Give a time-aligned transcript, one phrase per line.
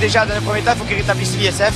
[0.00, 1.74] déjà, dans le premier temps, il faut qu'ils rétablissent l'ISF.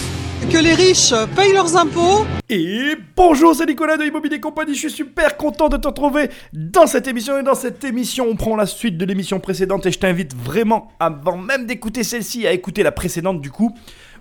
[0.50, 2.26] Que les riches payent leurs impôts.
[2.48, 4.74] Et bonjour, c'est Nicolas de Immobilier Compagnie.
[4.74, 7.38] Je suis super content de te retrouver dans cette émission.
[7.38, 9.86] Et dans cette émission, on prend la suite de l'émission précédente.
[9.86, 13.74] Et je t'invite vraiment, avant même d'écouter celle-ci, à écouter la précédente du coup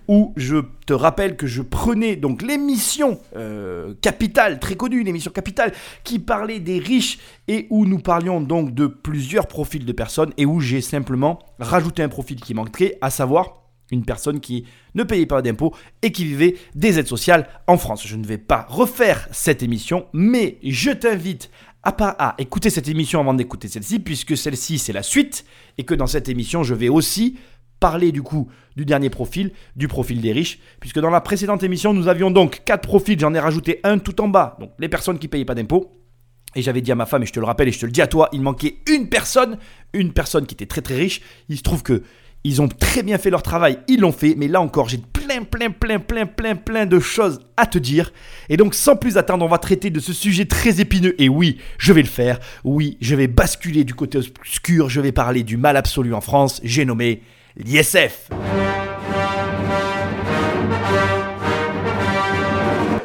[0.08, 5.72] où je te rappelle que je prenais donc l'émission euh, Capital, très connue, l'émission Capital,
[6.02, 10.44] qui parlait des riches et où nous parlions donc de plusieurs profils de personnes et
[10.44, 13.61] où j'ai simplement rajouté un profil qui manquerait, à savoir
[13.92, 14.64] une personne qui
[14.94, 18.06] ne payait pas d'impôts et qui vivait des aides sociales en France.
[18.06, 21.50] Je ne vais pas refaire cette émission, mais je t'invite
[21.84, 25.44] à, à écouter cette émission avant d'écouter celle-ci, puisque celle-ci c'est la suite,
[25.78, 27.38] et que dans cette émission je vais aussi
[27.78, 31.92] parler du coup du dernier profil, du profil des riches, puisque dans la précédente émission,
[31.92, 35.18] nous avions donc quatre profils, j'en ai rajouté un tout en bas, donc les personnes
[35.18, 35.98] qui ne payaient pas d'impôts.
[36.54, 37.92] Et j'avais dit à ma femme, et je te le rappelle, et je te le
[37.92, 39.58] dis à toi, il manquait une personne,
[39.94, 41.22] une personne qui était très très riche.
[41.48, 42.02] Il se trouve que
[42.44, 45.44] ils ont très bien fait leur travail, ils l'ont fait, mais là encore, j'ai plein,
[45.44, 48.12] plein, plein, plein, plein, plein de choses à te dire.
[48.48, 51.14] Et donc, sans plus attendre, on va traiter de ce sujet très épineux.
[51.22, 52.38] Et oui, je vais le faire.
[52.64, 54.88] Oui, je vais basculer du côté obscur.
[54.88, 56.60] Je vais parler du mal absolu en France.
[56.64, 57.22] J'ai nommé
[57.56, 58.28] l'ISF.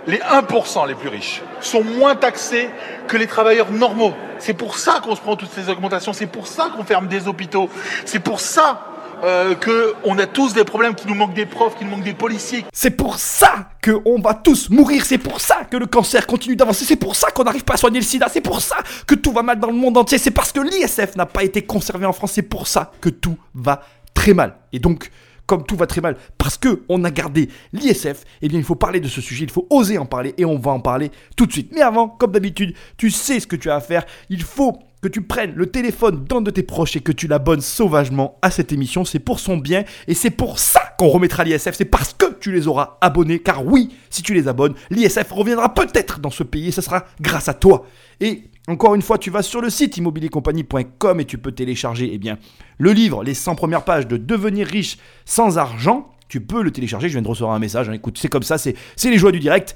[0.08, 2.69] Les 1% les plus riches sont moins taxés
[3.08, 4.13] que les travailleurs normaux.
[4.39, 7.27] C'est pour ça qu'on se prend toutes ces augmentations, c'est pour ça qu'on ferme des
[7.27, 7.69] hôpitaux,
[8.05, 11.87] c'est pour ça euh, qu'on a tous des problèmes, qu'il nous manque des profs, qu'il
[11.87, 12.65] nous manque des policiers.
[12.71, 16.85] C'est pour ça qu'on va tous mourir, c'est pour ça que le cancer continue d'avancer,
[16.85, 19.31] c'est pour ça qu'on n'arrive pas à soigner le sida, c'est pour ça que tout
[19.31, 22.13] va mal dans le monde entier, c'est parce que l'ISF n'a pas été conservé en
[22.13, 23.81] France, c'est pour ça que tout va
[24.13, 24.55] très mal.
[24.71, 25.09] Et donc,
[25.47, 28.75] comme tout va très mal, parce que on a gardé l'ISF, eh bien il faut
[28.75, 31.45] parler de ce sujet, il faut oser en parler et on va en parler tout
[31.45, 31.71] de suite.
[31.73, 35.07] Mais avant, comme d'habitude, tu sais ce que tu as à faire, il faut que
[35.07, 38.71] tu prennes le téléphone d'un de tes proches et que tu l'abonnes sauvagement à cette
[38.71, 42.25] émission, c'est pour son bien et c'est pour ça qu'on remettra l'ISF, c'est parce que
[42.39, 46.43] tu les auras abonnés, car oui, si tu les abonnes, l'ISF reviendra peut-être dans ce
[46.43, 47.85] pays et ce sera grâce à toi.
[48.19, 52.17] Et encore une fois, tu vas sur le site immobiliercompagnie.com et tu peux télécharger eh
[52.17, 52.37] bien,
[52.80, 56.09] le livre, les 100 premières pages de Devenir riche sans argent.
[56.27, 57.93] Tu peux le télécharger, je viens de recevoir un message, hein.
[57.93, 58.75] écoute, c'est comme ça, c'est
[59.05, 59.75] les joies du direct.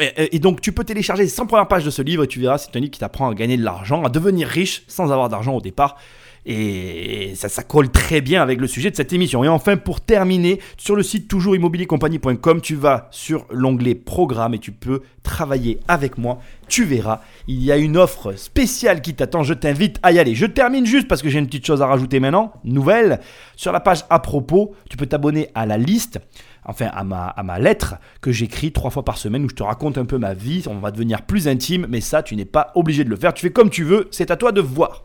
[0.00, 2.58] Et, donc tu peux télécharger les 100 premières pages de ce livre et tu verras,
[2.58, 5.54] c'est un livre qui t'apprend à gagner de l'argent, à devenir riche sans avoir d'argent
[5.54, 5.96] au départ.
[6.44, 9.44] Et ça, ça colle très bien avec le sujet de cette émission.
[9.44, 14.72] Et enfin, pour terminer, sur le site toujoursimmobiliercompagnie.com, tu vas sur l'onglet Programme et tu
[14.72, 16.40] peux travailler avec moi.
[16.68, 19.44] Tu verras, il y a une offre spéciale qui t'attend.
[19.44, 20.34] Je t'invite à y aller.
[20.34, 22.52] Je termine juste parce que j'ai une petite chose à rajouter maintenant.
[22.64, 23.20] Nouvelle,
[23.54, 26.18] sur la page à propos, tu peux t'abonner à la liste
[26.64, 29.62] enfin à ma, à ma lettre que j'écris trois fois par semaine où je te
[29.62, 32.70] raconte un peu ma vie, on va devenir plus intime, mais ça tu n'es pas
[32.74, 35.02] obligé de le faire, tu fais comme tu veux, c'est à toi de voir.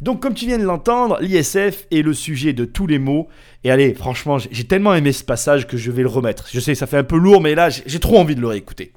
[0.00, 3.28] Donc comme tu viens de l'entendre, l'ISF est le sujet de tous les mots.
[3.64, 6.46] Et allez, franchement, j'ai tellement aimé ce passage que je vais le remettre.
[6.50, 8.92] Je sais, ça fait un peu lourd, mais là, j'ai trop envie de le réécouter.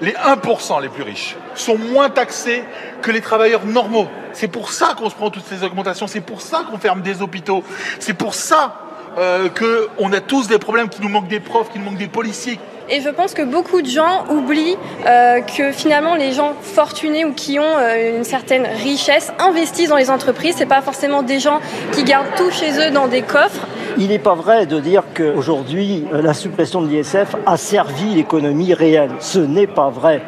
[0.00, 2.62] Les 1% les plus riches sont moins taxés
[3.02, 4.06] que les travailleurs normaux.
[4.32, 7.20] C'est pour ça qu'on se prend toutes ces augmentations, c'est pour ça qu'on ferme des
[7.20, 7.62] hôpitaux,
[7.98, 8.80] c'est pour ça
[9.18, 12.08] euh, qu'on a tous des problèmes, qu'il nous manque des profs, qu'il nous manque des
[12.08, 14.76] policiers, et je pense que beaucoup de gens oublient
[15.06, 19.96] euh, que finalement les gens fortunés ou qui ont euh, une certaine richesse investissent dans
[19.96, 20.54] les entreprises.
[20.56, 21.60] C'est pas forcément des gens
[21.92, 23.66] qui gardent tout chez eux dans des coffres.
[23.98, 28.74] Il n'est pas vrai de dire qu'aujourd'hui euh, la suppression de l'ISF a servi l'économie
[28.74, 29.10] réelle.
[29.20, 30.22] Ce n'est pas vrai.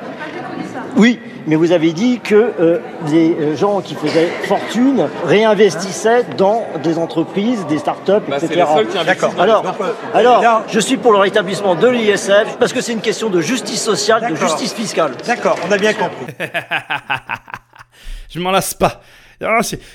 [0.96, 2.78] Oui, mais vous avez dit que euh,
[3.10, 8.66] les euh, gens qui faisaient fortune réinvestissaient dans des entreprises, des start-up, bah, etc.
[9.06, 9.32] D'accord.
[9.41, 9.64] Alors,
[10.12, 13.82] alors je suis pour le rétablissement de l'ISF parce que c'est une question de justice
[13.82, 15.12] sociale, de justice fiscale.
[15.26, 16.26] D'accord, on a bien compris.
[18.28, 19.00] Je m'en lasse pas.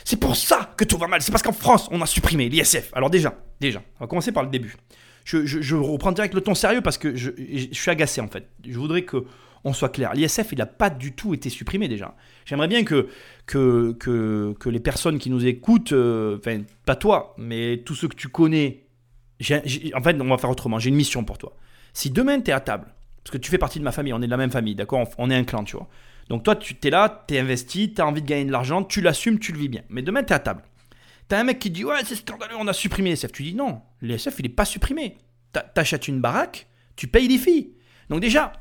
[0.06, 1.22] C'est pour ça que tout va mal.
[1.22, 2.90] C'est parce qu'en France, on a supprimé l'ISF.
[2.94, 4.76] Alors déjà, déjà, on va commencer par le début.
[5.24, 8.48] Je, je, reprends direct le ton sérieux parce que je, je suis agacé en fait.
[8.68, 9.26] Je voudrais que
[9.64, 10.14] on soit clair.
[10.14, 12.16] L'ISF, il n'a pas du tout été supprimé déjà.
[12.46, 13.10] J'aimerais bien que,
[13.46, 18.16] que, que, les personnes qui nous écoutent, euh, enfin, pas toi, mais tous ceux que
[18.16, 18.86] tu connais,
[19.42, 20.80] en fait, on va faire autrement.
[20.80, 21.56] J'ai une mission pour toi.
[21.94, 22.88] Si demain, tu es à table,
[23.24, 25.08] parce que tu fais partie de ma famille, on est de la même famille, d'accord
[25.18, 25.88] on, est un clan, tu vois.
[26.30, 28.84] Donc toi, tu es là, tu es investi, tu as envie de gagner de l'argent,
[28.84, 29.84] tu l'assumes, tu le vis bien.
[29.90, 30.64] Mais demain, tu es à table.
[31.30, 33.32] Tu as un mec qui dit Ouais, c'est scandaleux, on a supprimé l'ISF.
[33.32, 35.18] Tu dis Non, l'ISF, il n'est pas supprimé.
[35.76, 37.74] T'achètes une baraque, tu payes les filles.
[38.10, 38.54] Donc déjà,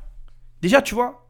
[0.63, 1.29] Déjà, tu vois,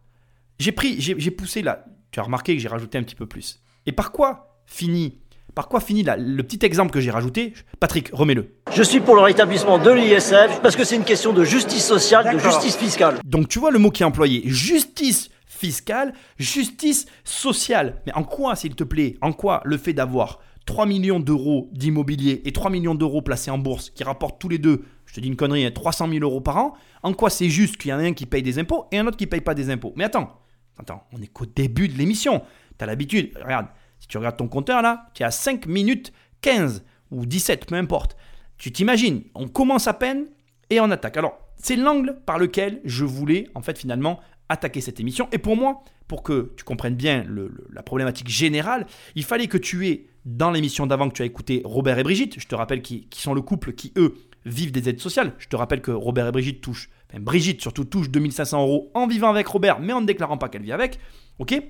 [0.58, 1.86] j'ai pris, j'ai poussé là.
[2.10, 3.62] Tu as remarqué que j'ai rajouté un petit peu plus.
[3.86, 5.18] Et par quoi finit
[5.54, 7.52] par quoi finit là, le petit exemple que j'ai rajouté?
[7.78, 8.54] Patrick, remets-le.
[8.74, 12.34] Je suis pour le rétablissement de l'ISF parce que c'est une question de justice sociale,
[12.34, 13.18] de justice fiscale.
[13.24, 18.00] Donc tu vois le mot qui est employé, justice fiscale, justice sociale.
[18.06, 22.40] Mais en quoi, s'il te plaît, en quoi le fait d'avoir 3 millions d'euros d'immobilier
[22.46, 25.28] et 3 millions d'euros placés en bourse qui rapportent tous les deux, je te dis
[25.28, 28.02] une connerie, 300 000 euros par an, en quoi c'est juste qu'il y en a
[28.02, 29.92] un qui paye des impôts et un autre qui paye pas des impôts?
[29.94, 30.40] Mais attends,
[30.78, 32.40] attends, on est qu'au début de l'émission.
[32.78, 33.66] Tu l'habitude, regarde,
[34.00, 37.74] si tu regardes ton compteur là, tu es à 5 minutes 15 ou 17, peu
[37.74, 38.16] importe.
[38.56, 40.28] Tu t'imagines, on commence à peine
[40.70, 41.18] et on attaque.
[41.18, 44.18] Alors, c'est l'angle par lequel je voulais en fait finalement
[44.48, 45.28] attaquer cette émission.
[45.30, 47.26] Et pour moi, pour que tu comprennes bien
[47.70, 51.60] la problématique générale, il fallait que tu aies, dans l'émission d'avant que tu as écouté,
[51.66, 55.00] Robert et Brigitte, je te rappelle qui, sont le couple qui, eux, vivent des aides
[55.00, 55.34] sociales.
[55.38, 59.06] Je te rappelle que Robert et Brigitte touchent, enfin Brigitte surtout touche 2500 euros en
[59.06, 60.98] vivant avec Robert, mais en ne déclarant pas qu'elle vit avec.
[61.38, 61.60] Ok?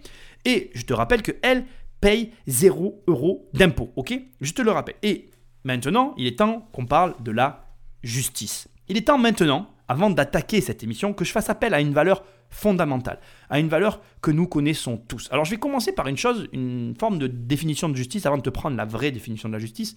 [0.44, 1.66] Et je te rappelle qu'elle
[2.00, 3.92] paye 0 euros d'impôt.
[3.96, 4.18] Ok?
[4.40, 4.96] Je te le rappelle.
[5.02, 5.30] Et
[5.64, 8.68] maintenant, il est temps qu'on parle de la justice.
[8.88, 12.24] Il est temps maintenant, avant d'attaquer cette émission, que je fasse appel à une valeur
[12.50, 15.28] fondamentale, à une valeur que nous connaissons tous.
[15.32, 18.42] Alors je vais commencer par une chose, une forme de définition de justice, avant de
[18.42, 19.96] te prendre la vraie définition de la justice.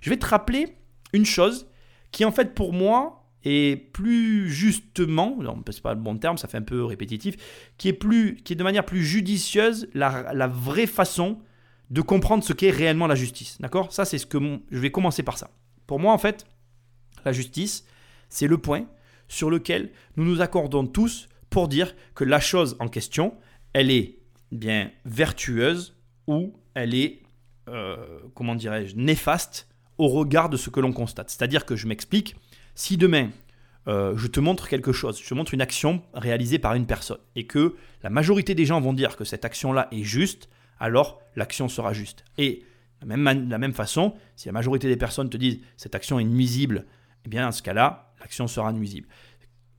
[0.00, 0.76] Je vais te rappeler
[1.12, 1.66] une chose
[2.14, 5.36] qui en fait pour moi est plus justement,
[5.68, 7.34] c'est pas le bon terme, ça fait un peu répétitif,
[7.76, 11.40] qui est, plus, qui est de manière plus judicieuse la, la vraie façon
[11.90, 13.60] de comprendre ce qu'est réellement la justice.
[13.60, 13.92] D'accord?
[13.92, 14.38] Ça, c'est ce que
[14.70, 15.50] je vais commencer par ça.
[15.88, 16.46] Pour moi, en fait,
[17.24, 17.84] la justice,
[18.28, 18.86] c'est le point
[19.26, 23.34] sur lequel nous nous accordons tous pour dire que la chose en question,
[23.72, 24.20] elle est
[24.52, 25.96] bien vertueuse
[26.28, 27.22] ou elle est,
[27.68, 27.96] euh,
[28.34, 29.68] comment dirais-je, néfaste
[29.98, 31.30] au regard de ce que l'on constate.
[31.30, 32.36] C'est-à-dire que je m'explique,
[32.74, 33.30] si demain
[33.86, 37.18] euh, je te montre quelque chose, je te montre une action réalisée par une personne,
[37.36, 40.48] et que la majorité des gens vont dire que cette action-là est juste,
[40.80, 42.24] alors l'action sera juste.
[42.38, 42.64] Et
[43.02, 46.18] de la même, la même façon, si la majorité des personnes te disent cette action
[46.18, 46.86] est nuisible,
[47.26, 49.08] eh bien, dans ce cas-là, l'action sera nuisible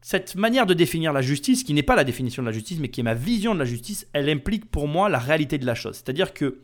[0.05, 2.89] cette manière de définir la justice, qui n'est pas la définition de la justice, mais
[2.89, 5.73] qui est ma vision de la justice, elle implique pour moi la réalité de la
[5.73, 5.95] chose.
[5.95, 6.59] C'est-à-dire que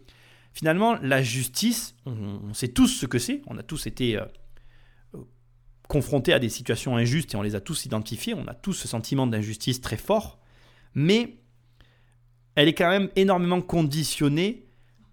[0.54, 4.26] finalement, la justice, on, sait tous ce que c'est, on a tous été euh,
[5.88, 8.88] confrontés à des situations injustes et on les a tous identifiées, on a tous ce
[8.88, 10.40] sentiment d'injustice très fort,
[10.94, 11.38] mais
[12.56, 14.66] elle est quand même énormément conditionnée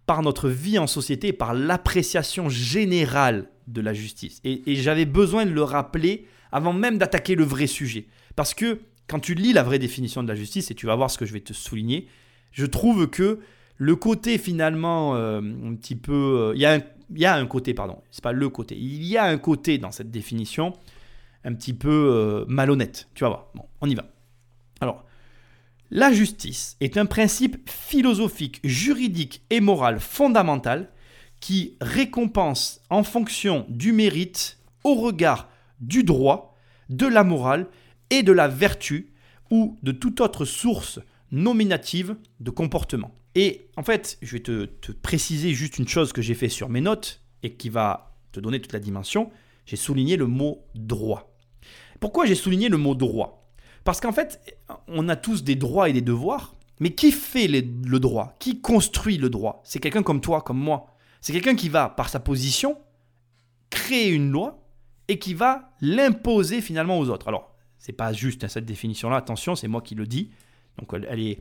[0.07, 4.41] par notre vie en société, par l'appréciation générale de la justice.
[4.45, 8.07] et j'avais besoin de le rappeler avant même d'attaquer le vrai sujet.
[8.37, 11.11] Parce que quand tu lis la vraie définition de la justice, et tu vas voir
[11.11, 12.09] ce que je vais te souligner,
[12.53, 13.41] je trouve que
[13.79, 16.51] le côté finalement euh, un petit peu...
[16.51, 16.81] Euh, il y, a un,
[17.15, 19.93] y a un côté, pardon, c'est pas le côté, il y a un côté dans
[19.93, 20.75] cette définition
[21.45, 23.09] un petit peu euh, malhonnête.
[23.15, 23.47] Tu vas voir.
[23.55, 24.05] Bon, on y va.
[24.81, 25.05] Alors,
[25.91, 30.91] la justice est un principe philosophique, juridique et moral fondamental
[31.41, 35.49] qui récompense en fonction du mérite au regard
[35.81, 36.57] du droit,
[36.91, 37.69] de la morale
[38.11, 39.13] et de la vertu
[39.51, 43.13] ou de toute autre source nominative de comportement.
[43.35, 46.81] Et en fait, je vais te, préciser juste une chose que j'ai fait sur mes
[46.81, 49.31] notes et qui va te donner toute la dimension.
[49.67, 51.37] J'ai souligné le mot droit.
[52.01, 53.51] Pourquoi j'ai souligné le mot droit?
[53.85, 54.41] Parce qu'en fait,
[54.87, 58.37] on a tous des droits et des devoirs, mais qui fait le droit?
[58.39, 59.63] Qui construit le droit?
[59.65, 60.95] C'est quelqu'un comme toi, comme moi.
[61.21, 62.79] C'est quelqu'un qui va, par sa position,
[63.71, 64.65] créer une loi
[65.09, 67.29] et qui va l'imposer finalement aux autres.
[67.29, 70.31] Alors, c'est pas juste cette définition-là, attention, c'est moi qui le dis.
[70.79, 71.41] Donc elle, est,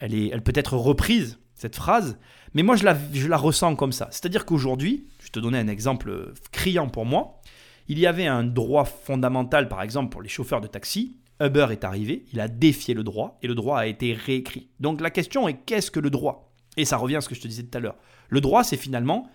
[0.00, 2.18] elle, peut être reprise, cette phrase,
[2.54, 4.08] mais moi je la, ressens comme ça.
[4.10, 7.40] C'est-à-dire qu'aujourd'hui, je te donnais un exemple criant pour moi,
[7.88, 11.16] il y avait un droit fondamental, par exemple, pour les chauffeurs de taxi.
[11.40, 14.68] Uber est arrivé, il a défié le droit, et le droit a été réécrit.
[14.80, 16.52] Donc la question est qu'est-ce que le droit?
[16.76, 17.96] Et ça revient à ce que je te disais tout à l'heure.
[18.28, 19.28] Le droit, c'est finalement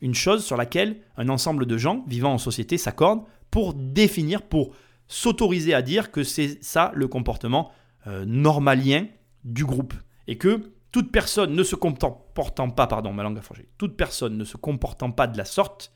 [0.00, 4.74] une chose sur laquelle un ensemble de gens vivant en société s'accordent pour définir, pour
[5.06, 7.70] s'autoriser à dire que c'est ça le comportement
[8.06, 9.06] euh, normalien
[9.44, 9.94] du groupe.
[10.30, 13.40] Et que toute personne ne se comportant pas, pardon, ma langue
[13.76, 15.92] toute personne ne se comportant pas de la sorte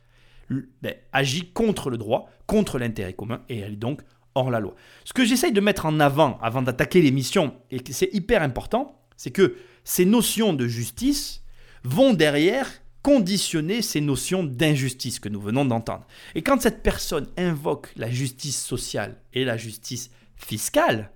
[0.50, 4.02] ben, agit contre le droit, contre l'intérêt commun, et elle est donc
[4.34, 4.74] hors la loi.
[5.04, 9.00] Ce que j'essaye de mettre en avant avant d'attaquer l'émission, et que c'est hyper important,
[9.16, 11.44] c'est que ces notions de justice
[11.84, 12.68] vont derrière
[13.02, 16.06] conditionner ces notions d'injustice que nous venons d'entendre.
[16.34, 21.12] Et quand cette personne invoque la justice sociale et la justice fiscale,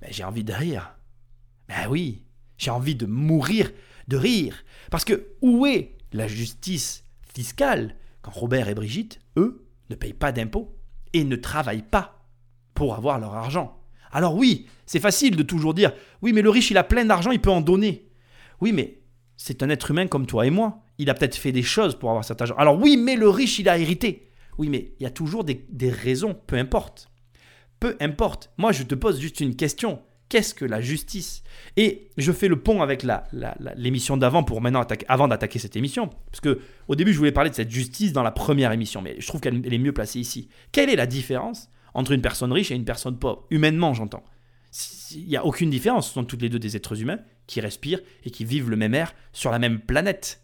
[0.00, 0.96] ben j'ai envie de rire.
[1.68, 2.25] Ben oui,
[2.58, 3.70] j'ai envie de mourir
[4.08, 4.64] de rire.
[4.90, 10.32] Parce que où est la justice fiscale quand Robert et Brigitte, eux, ne payent pas
[10.32, 10.76] d'impôts
[11.12, 12.26] et ne travaillent pas
[12.74, 13.80] pour avoir leur argent?
[14.12, 17.32] Alors oui, c'est facile de toujours dire, oui mais le riche il a plein d'argent,
[17.32, 18.08] il peut en donner.
[18.60, 19.00] Oui mais
[19.36, 22.10] c'est un être humain comme toi et moi il a peut-être fait des choses pour
[22.10, 22.54] avoir cet argent.
[22.56, 24.30] Alors oui, mais le riche, il a hérité.
[24.58, 27.10] Oui, mais il y a toujours des, raisons, peu importe.
[27.78, 28.50] Peu importe.
[28.56, 30.00] Moi, je te pose juste une question.
[30.28, 31.44] Qu'est-ce que la justice?
[31.76, 33.06] Et je fais le pont avec
[33.76, 36.10] l'émission d'avant pour maintenant avant d'attaquer cette émission.
[36.30, 39.14] Parce que au début, je voulais parler de cette justice dans la première émission, mais
[39.20, 40.48] je trouve qu'elle est mieux placée ici.
[40.72, 43.46] Quelle est la différence entre une personne riche et une personne pauvre?
[43.50, 44.24] Humainement, j'entends.
[45.12, 46.08] Il n'y a aucune différence.
[46.08, 48.94] Ce sont toutes les deux des êtres humains qui respirent et qui vivent le même
[48.94, 50.42] air sur la même planète.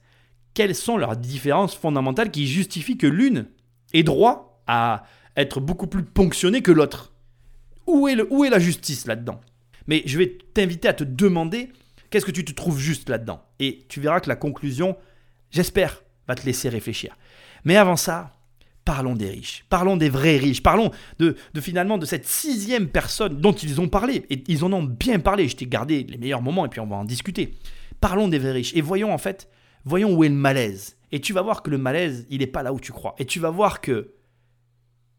[0.54, 3.46] Quelles sont leurs différences fondamentales qui justifient que l'une
[3.94, 5.02] ait droit à
[5.36, 7.12] être beaucoup plus ponctionnée que l'autre?
[7.88, 9.40] Où est la justice là-dedans?
[9.86, 11.70] Mais je vais t'inviter à te demander
[12.10, 13.42] qu'est-ce que tu te trouves juste là-dedans.
[13.58, 14.96] Et tu verras que la conclusion,
[15.50, 17.16] j'espère, va te laisser réfléchir.
[17.64, 18.36] Mais avant ça,
[18.84, 23.52] parlons des riches, parlons des vrais riches, parlons de, finalement de cette sixième personne dont
[23.52, 24.24] ils ont parlé.
[24.30, 26.86] Et ils en ont bien parlé, je t'ai gardé les meilleurs moments et puis on
[26.86, 27.54] va en discuter.
[28.00, 29.48] Parlons des vrais riches et voyons en fait,
[29.84, 30.96] voyons où est le malaise.
[31.12, 33.14] Et tu vas voir que le malaise, il n'est pas là où tu crois.
[33.18, 34.12] Et tu vas voir que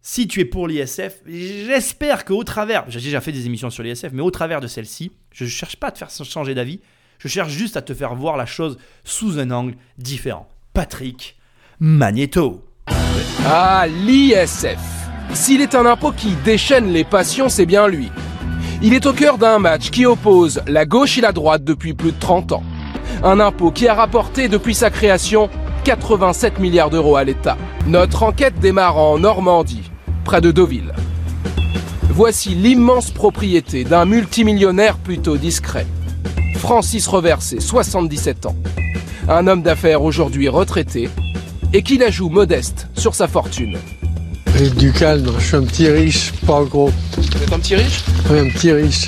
[0.06, 4.10] si tu es pour l'ISF, j'espère qu'au travers, j'ai déjà fait des émissions sur l'ISF,
[4.12, 6.82] mais au travers de celle-ci, je ne cherche pas à te faire changer d'avis,
[7.20, 10.50] je cherche juste à te faire voir la chose sous un angle différent.
[10.74, 11.38] Patrick
[11.80, 12.66] Magneto.
[13.46, 14.78] Ah, l'ISF.
[15.34, 18.12] S'il est un impôt qui déchaîne les passions, c'est bien lui.
[18.82, 22.12] Il est au cœur d'un match qui oppose la gauche et la droite depuis plus
[22.12, 22.64] de 30 ans.
[23.24, 25.50] Un impôt qui a rapporté depuis sa création
[25.86, 27.58] 87 milliards d'euros à l'État.
[27.88, 29.92] Notre enquête démarre en Normandie,
[30.24, 30.94] près de Deauville.
[32.10, 35.88] Voici l'immense propriété d'un multimillionnaire plutôt discret.
[36.58, 38.56] Francis Reversé, 77 ans.
[39.28, 41.10] Un homme d'affaires aujourd'hui retraité
[41.74, 43.78] et qui la joue modeste sur sa fortune.
[44.56, 46.92] J'ai du calme, je suis un petit riche, pas gros.
[47.18, 48.04] Vous êtes un petit riche?
[48.30, 49.08] Oui, un petit riche.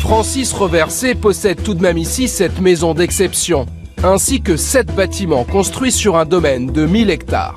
[0.00, 3.64] Francis Reversé possède tout de même ici cette maison d'exception,
[4.02, 7.56] ainsi que sept bâtiments construits sur un domaine de 1000 hectares.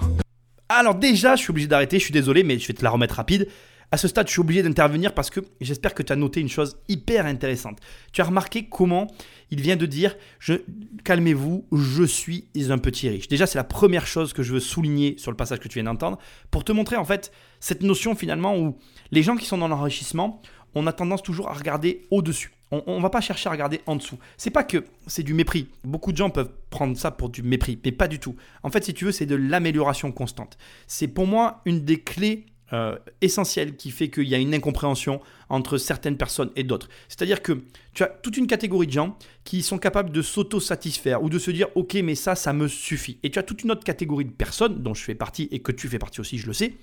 [0.70, 3.16] Alors déjà, je suis obligé d'arrêter, je suis désolé, mais je vais te la remettre
[3.16, 3.48] rapide.
[3.90, 6.50] À ce stade, je suis obligé d'intervenir parce que j'espère que tu as noté une
[6.50, 7.80] chose hyper intéressante.
[8.12, 9.08] Tu as remarqué comment
[9.50, 10.18] il vient de dire
[11.06, 13.30] Calmez-vous, je suis un petit riche.
[13.30, 15.86] Déjà, c'est la première chose que je veux souligner sur le passage que tu viens
[15.86, 16.18] d'entendre
[16.52, 17.32] pour te montrer en fait
[17.62, 18.78] cette notion finalement où
[19.12, 20.42] les gens qui sont dans l'enrichissement,
[20.76, 22.57] on a tendance toujours à regarder au-dessus.
[22.72, 24.18] On ne va pas chercher à regarder en dessous.
[24.36, 25.70] C'est pas que c'est du mépris.
[25.86, 28.36] Beaucoup de gens peuvent prendre ça pour du mépris, mais pas du tout.
[28.62, 30.58] En fait, si tu veux, c'est de l'amélioration constante.
[30.86, 35.22] C'est pour moi une des clés euh, essentielles qui fait qu'il y a une incompréhension
[35.48, 36.90] entre certaines personnes et d'autres.
[37.08, 41.30] C'est-à-dire que tu as toute une catégorie de gens qui sont capables de s'auto-satisfaire ou
[41.30, 43.20] de se dire ok mais ça ça me suffit.
[43.24, 45.72] Et tu as toute une autre catégorie de personnes dont je fais partie et que
[45.72, 46.74] tu fais partie aussi je le sais,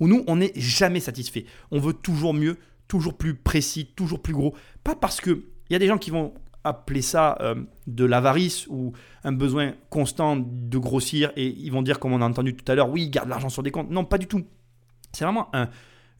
[0.00, 1.44] où nous on n'est jamais satisfait.
[1.70, 2.56] On veut toujours mieux,
[2.88, 4.54] toujours plus précis, toujours plus gros.
[4.82, 7.54] Pas parce que il y a des gens qui vont appeler ça euh,
[7.86, 8.92] de l'avarice ou
[9.24, 12.74] un besoin constant de grossir et ils vont dire comme on a entendu tout à
[12.74, 13.90] l'heure, oui, garde l'argent sur des comptes.
[13.90, 14.44] Non, pas du tout.
[15.12, 15.50] C'est vraiment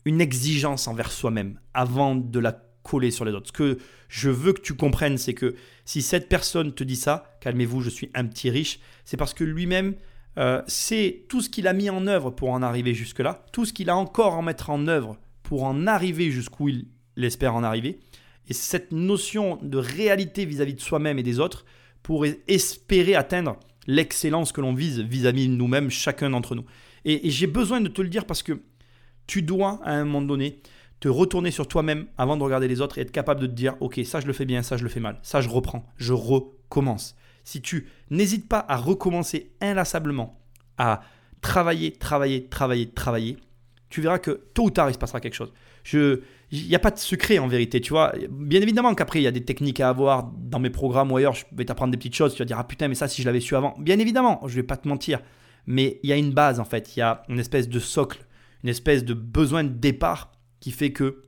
[0.04, 3.48] une exigence envers soi-même avant de la coller sur les autres.
[3.48, 7.36] Ce que je veux que tu comprennes, c'est que si cette personne te dit ça,
[7.40, 9.94] calmez-vous, je suis un petit riche, c'est parce que lui-même,
[10.38, 13.74] euh, c'est tout ce qu'il a mis en œuvre pour en arriver jusque-là, tout ce
[13.74, 16.84] qu'il a encore à mettre en œuvre pour en arriver jusqu'où il
[17.16, 18.00] espère en arriver.
[18.48, 21.64] Et cette notion de réalité vis-à-vis de soi-même et des autres
[22.02, 26.66] pour espérer atteindre l'excellence que l'on vise vis-à-vis de nous-mêmes, chacun d'entre nous.
[27.06, 28.60] Et, j'ai besoin de te le dire parce que
[29.26, 30.60] tu dois, à un moment donné,
[31.00, 33.74] te retourner sur toi-même avant de regarder les autres et être capable de te dire,
[33.80, 36.12] ok, ça je le fais bien, ça je le fais mal, ça je reprends, je
[36.12, 37.16] recommence.
[37.44, 40.38] Si tu n'hésites pas à recommencer inlassablement,
[40.76, 41.00] à
[41.40, 43.38] travailler, travailler, travailler, travailler,
[43.90, 45.52] tu verras que tôt ou tard, il se passera quelque chose.
[45.92, 48.12] il n'y a pas de secret en vérité, tu vois.
[48.30, 51.34] Bien évidemment qu'après, il y a des techniques à avoir dans mes programmes ou ailleurs,
[51.34, 53.26] je vais t'apprendre des petites choses, tu vas dire, ah putain, mais ça, si je
[53.26, 53.74] l'avais su avant.
[53.78, 55.20] Bien évidemment, je ne vais pas te mentir.
[55.66, 56.96] Mais il y a une base, en fait.
[56.96, 58.24] Il y a une espèce de socle,
[58.62, 61.24] une espèce de besoin de départ qui fait que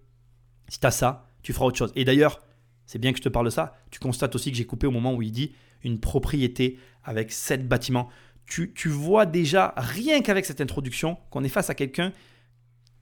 [0.69, 1.93] si tu as ça, tu feras autre chose.
[1.97, 2.41] Et d'ailleurs,
[2.87, 4.91] c'est bien que je te parle de ça, tu constates aussi que j'ai coupé au
[4.91, 5.53] moment où il dit
[5.85, 8.09] une propriété avec sept bâtiments.
[8.47, 12.13] Tu, tu vois déjà, rien qu'avec cette introduction, qu'on est face à quelqu'un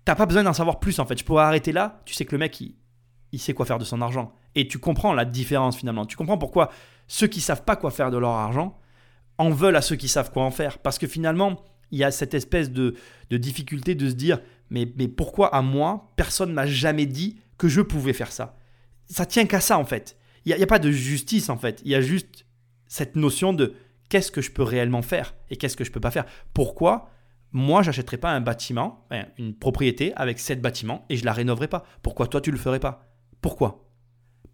[0.08, 1.18] T'as pas besoin d'en savoir plus en fait.
[1.18, 2.00] Je pourrais arrêter là.
[2.06, 4.32] Tu sais que le mec, il, sait quoi faire de son argent.
[4.54, 6.06] Et tu comprends la différence finalement.
[6.06, 6.70] Tu comprends pourquoi
[7.08, 8.78] ceux qui savent pas quoi faire de leur argent
[9.36, 10.78] en veulent à ceux qui savent quoi en faire.
[10.78, 12.94] Parce que finalement, il y a cette espèce de,
[13.30, 18.14] difficulté de se dire mais, pourquoi à moi, personne m'a jamais dit que je pouvais
[18.14, 18.56] faire ça?
[19.10, 20.16] Ça tient qu'à ça en fait.
[20.46, 21.82] Il n'y a, a, pas de justice en fait.
[21.84, 22.46] Il y a juste
[22.86, 23.74] cette notion de
[24.08, 26.24] qu'est-ce que je peux réellement faire et qu'est-ce que je peux pas faire.
[26.54, 27.10] Pourquoi
[27.52, 29.06] moi, j'achèterais pas un bâtiment,
[29.38, 31.84] une propriété avec sept bâtiments et je la rénoverais pas.
[32.02, 33.08] Pourquoi toi, tu le ferais pas?
[33.40, 33.86] Pourquoi?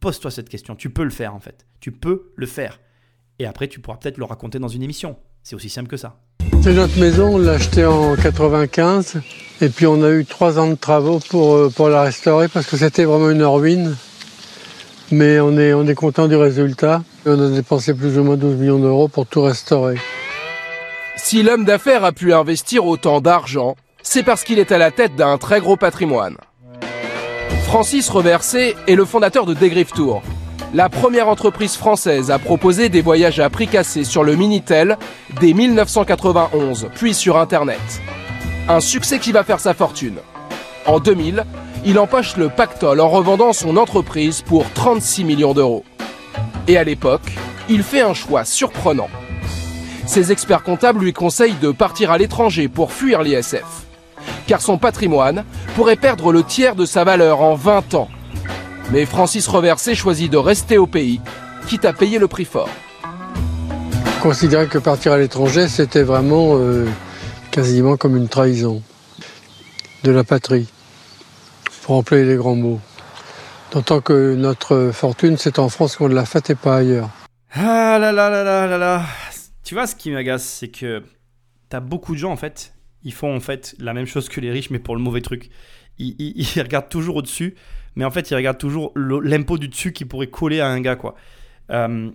[0.01, 0.77] Pose-toi cette question.
[0.77, 1.67] Tu peux le faire en fait.
[1.81, 2.81] Tu peux le faire.
[3.39, 5.17] Et après, tu pourras peut-être le raconter dans une émission.
[5.43, 6.21] C'est aussi simple que ça.
[6.63, 9.21] C'est notre maison, on l'a achetée en 95.
[9.61, 12.67] Et puis on a eu trois ans de travaux pour, euh, pour la restaurer parce
[12.67, 13.97] que c'était vraiment une ruine.
[15.11, 17.03] Mais on est, on est content du résultat.
[17.27, 19.97] On a dépensé plus ou moins 12 millions d'euros pour tout restaurer.
[21.17, 25.15] Si l'homme d'affaires a pu investir autant d'argent, c'est parce qu'il est à la tête
[25.15, 26.37] d'un très gros patrimoine.
[27.67, 30.23] Francis Reversé est le fondateur de Dégriffe Tour,
[30.75, 34.99] la première entreprise française à proposer des voyages à prix cassé sur le Minitel
[35.41, 38.03] dès 1991, puis sur Internet.
[38.69, 40.19] Un succès qui va faire sa fortune.
[40.85, 41.45] En 2000,
[41.85, 45.85] il empoche le pactole en revendant son entreprise pour 36 millions d'euros.
[46.67, 47.33] Et à l'époque,
[47.69, 49.09] il fait un choix surprenant.
[50.07, 53.65] Ses experts comptables lui conseillent de partir à l'étranger pour fuir l'ISF.
[54.47, 55.45] Car son patrimoine
[55.75, 58.09] pourrait perdre le tiers de sa valeur en 20 ans.
[58.93, 61.21] Mais Francis Reversé choisit de rester au pays,
[61.67, 62.69] quitte à payer le prix fort.
[64.23, 66.87] Considérer que partir à l'étranger, c'était vraiment euh,
[67.51, 68.83] quasiment comme une trahison
[70.03, 70.69] de la patrie,
[71.83, 72.81] pour employer les grands mots.
[73.73, 77.09] D'autant que notre fortune, c'est en France qu'on l'a faite et pas ailleurs.
[77.55, 79.03] Ah là là là là là là.
[79.65, 81.03] Tu vois, ce qui m'agace, c'est que
[81.71, 84.51] t'as beaucoup de gens, en fait, ils font en fait la même chose que les
[84.51, 85.51] riches, mais pour le mauvais truc.
[85.99, 87.55] Ils, regardent toujours au-dessus,
[87.97, 90.97] mais en fait, ils regardent toujours l'impôt du dessus qui pourrait coller à un gars,
[90.97, 91.15] quoi.
[91.71, 92.11] Euh,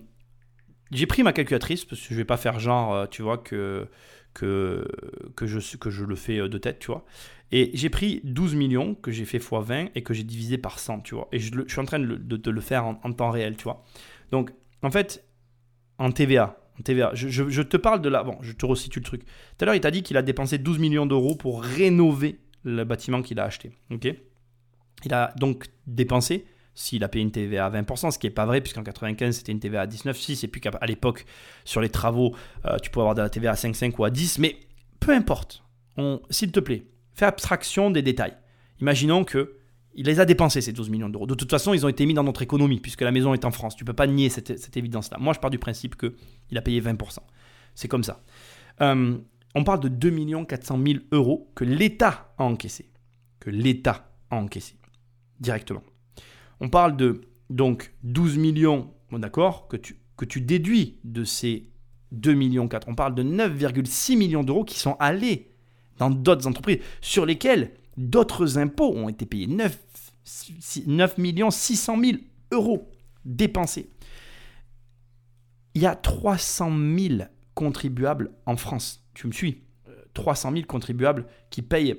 [0.92, 3.88] j'ai pris ma calculatrice, parce que je vais pas faire genre, euh, tu vois, que,
[4.32, 4.86] que,
[5.42, 7.04] je, que je le fais euh, de tête, tu vois.
[7.52, 10.78] Et j'ai pris 12 millions que j'ai fait x 20 et que j'ai divisé par
[10.78, 11.28] 100, tu vois.
[11.32, 13.84] Et je, suis en train de, de- le faire en, en temps réel, tu vois.
[14.30, 14.50] Donc,
[14.82, 15.24] en fait,
[15.98, 18.22] en TVA, TVA, je, te parle de la...
[18.22, 19.24] Bon, je te resitue le truc.
[19.24, 22.84] Tout à l'heure, il t'a dit qu'il a dépensé 12 millions d'euros pour rénover le
[22.84, 23.72] bâtiment qu'il a acheté.
[23.90, 24.08] Ok?
[25.04, 26.44] Il a donc dépensé,
[26.74, 29.52] s'il a payé une TVA à 20%, ce qui n'est pas vrai, puisqu'en 95, c'était
[29.52, 31.24] une TVA à 19,6, et puis qu'à l'époque,
[31.64, 32.34] sur les travaux,
[32.66, 34.56] euh, tu pouvais avoir de la TVA à 5,5 ou à 10, mais
[34.98, 35.62] peu importe.
[36.30, 38.34] S'il te plaît, fais abstraction des détails.
[38.80, 39.59] Imaginons que
[39.94, 41.26] il les a dépensés, ces 12 millions d'euros.
[41.26, 43.50] De toute façon, ils ont été mis dans notre économie, puisque la maison est en
[43.50, 43.76] France.
[43.76, 45.18] Tu peux pas nier cette, cette évidence-là.
[45.20, 47.18] Moi, je pars du principe qu'il a payé 20%.
[47.74, 48.22] C'est comme ça.
[48.80, 49.18] Euh,
[49.54, 52.90] on parle de 2 400 000 euros que l'État a encaissé.
[53.40, 54.76] Que l'État a encaissé.
[55.40, 55.82] Directement.
[56.60, 61.70] On parle de donc 12 millions, bon, d'accord, que tu, que tu déduis de ces
[62.12, 62.88] 2 millions 4.
[62.88, 65.50] On parle de 9,6 millions d'euros qui sont allés
[65.98, 69.46] dans d'autres entreprises sur lesquelles d'autres impôts ont été payés.
[69.46, 69.78] 9,
[70.86, 71.16] 9
[71.50, 72.18] 600 000
[72.52, 72.90] euros
[73.24, 73.90] dépensés.
[75.74, 77.22] Il y a 300 000
[77.54, 79.06] contribuables en France.
[79.14, 81.96] Tu me suis Euh, 300 000 contribuables qui payent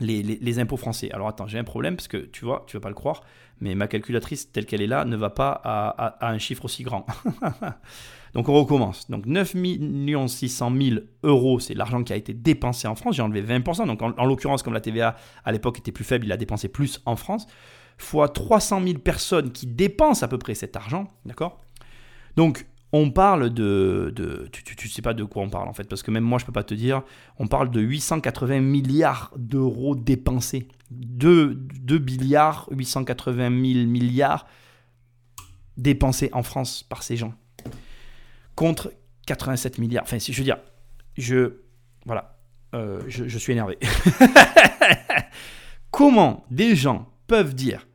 [0.00, 1.10] les, impôts français.
[1.12, 3.22] Alors attends, j'ai un problème parce que tu vois, tu vas pas le croire,
[3.60, 7.06] mais ma calculatrice telle qu'elle est là ne va pas à un chiffre aussi grand.
[8.34, 9.08] Donc on recommence.
[9.10, 9.54] Donc 9
[10.26, 13.14] 600 000 euros, c'est l'argent qui a été dépensé en France.
[13.16, 13.86] J'ai enlevé 20%.
[13.86, 16.68] Donc en, en l'occurrence, comme la TVA à l'époque était plus faible, il a dépensé
[16.68, 17.46] plus en France.
[17.96, 21.12] Fois 300 000 personnes qui dépensent à peu près cet argent.
[21.24, 21.60] D'accord?
[22.36, 24.14] Donc on parle de...
[24.52, 26.44] tu, tu, sais pas de quoi on parle en fait, parce que même moi je
[26.44, 27.02] peux pas te dire.
[27.40, 30.68] On parle de 880 milliards d'euros dépensés.
[30.92, 34.46] 2, 2 milliards, 880 000 milliards
[35.76, 37.34] dépensés en France par ces gens
[38.54, 38.92] contre
[39.26, 40.04] 87 milliards.
[40.04, 40.58] Enfin, si je veux dire,
[41.18, 41.54] je.
[42.06, 42.38] Voilà.
[42.76, 43.76] Euh, je suis énervé.
[45.90, 47.88] Comment des gens peuvent dire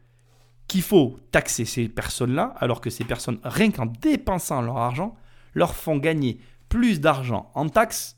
[0.69, 5.17] qu'il faut taxer ces personnes-là, alors que ces personnes, rien qu'en dépensant leur argent,
[5.53, 8.17] leur font gagner plus d'argent en taxes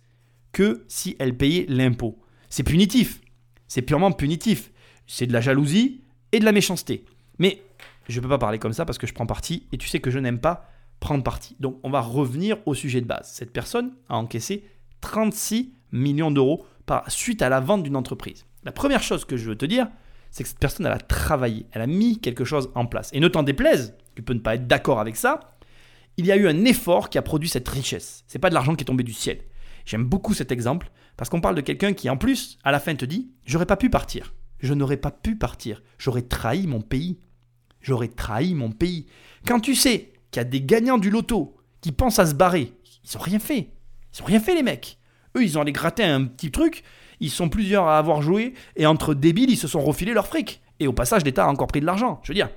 [0.52, 3.22] que si elles payaient l'impôt C'est punitif.
[3.68, 4.72] C'est purement punitif.
[5.08, 6.02] C'est de la jalousie
[6.34, 7.06] et de la méchanceté.
[7.40, 7.64] Mais
[8.10, 10.00] je ne peux pas parler comme ça parce que je prends parti et tu sais
[10.00, 11.56] que je n'aime pas prendre parti.
[11.60, 13.32] Donc on va revenir au sujet de base.
[13.34, 14.66] Cette personne a encaissé
[15.00, 16.66] 36 millions d'euros
[17.08, 18.46] suite à la vente d'une entreprise.
[18.64, 19.88] La première chose que je veux te dire,
[20.32, 23.10] c'est que cette personne, elle a travaillé, elle a mis quelque chose en place.
[23.13, 25.58] Et ne t'en déplaise, tu peux ne pas être d'accord avec ça,
[26.17, 28.24] il y a eu un effort qui a produit cette richesse.
[28.28, 29.39] C'est pas de l'argent qui est tombé du ciel.
[29.86, 32.96] J'aime beaucoup cet exemple parce qu'on parle de quelqu'un qui, en plus, à la fin
[32.96, 34.34] te dit J'aurais pas pu partir.
[34.60, 35.82] Je n'aurais pas pu partir.
[35.98, 37.20] J'aurais trahi mon pays.
[37.82, 39.08] J'aurais trahi mon pays.
[39.46, 42.74] Quand tu sais qu'il y a des gagnants du loto qui pensent à se barrer,
[43.04, 43.72] ils ont rien fait.
[44.13, 44.98] Ils ont rien fait, les mecs.
[45.36, 46.84] Eux, ils ont allé gratter un petit truc.
[47.22, 50.62] Ils sont plusieurs à avoir joué et entre débiles, ils se sont refilés leur fric.
[50.80, 52.20] Et au passage, l'État a encore pris de l'argent.
[52.24, 52.50] Je veux dire.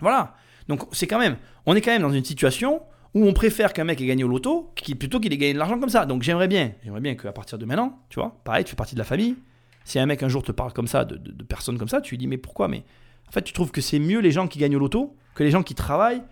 [0.00, 0.34] Voilà.
[0.68, 1.36] Donc, c'est quand même.
[1.64, 2.82] On est quand même dans une situation
[3.14, 5.80] où on préfère qu'un mec ait gagné au loto plutôt qu'il ait gagné de l'argent
[5.80, 6.04] comme ça.
[6.04, 6.72] Donc, j'aimerais bien.
[6.84, 9.36] J'aimerais bien qu'à partir de maintenant, tu vois, pareil, tu fais partie de la famille.
[9.84, 12.18] Si un mec un jour te parle comme ça, de, personnes comme ça, tu lui
[12.18, 12.68] dis mais pourquoi?
[12.68, 12.84] Mais
[13.26, 15.50] en fait, tu trouves que c'est mieux les gens qui gagnent au loto que les
[15.50, 16.22] gens qui travaillent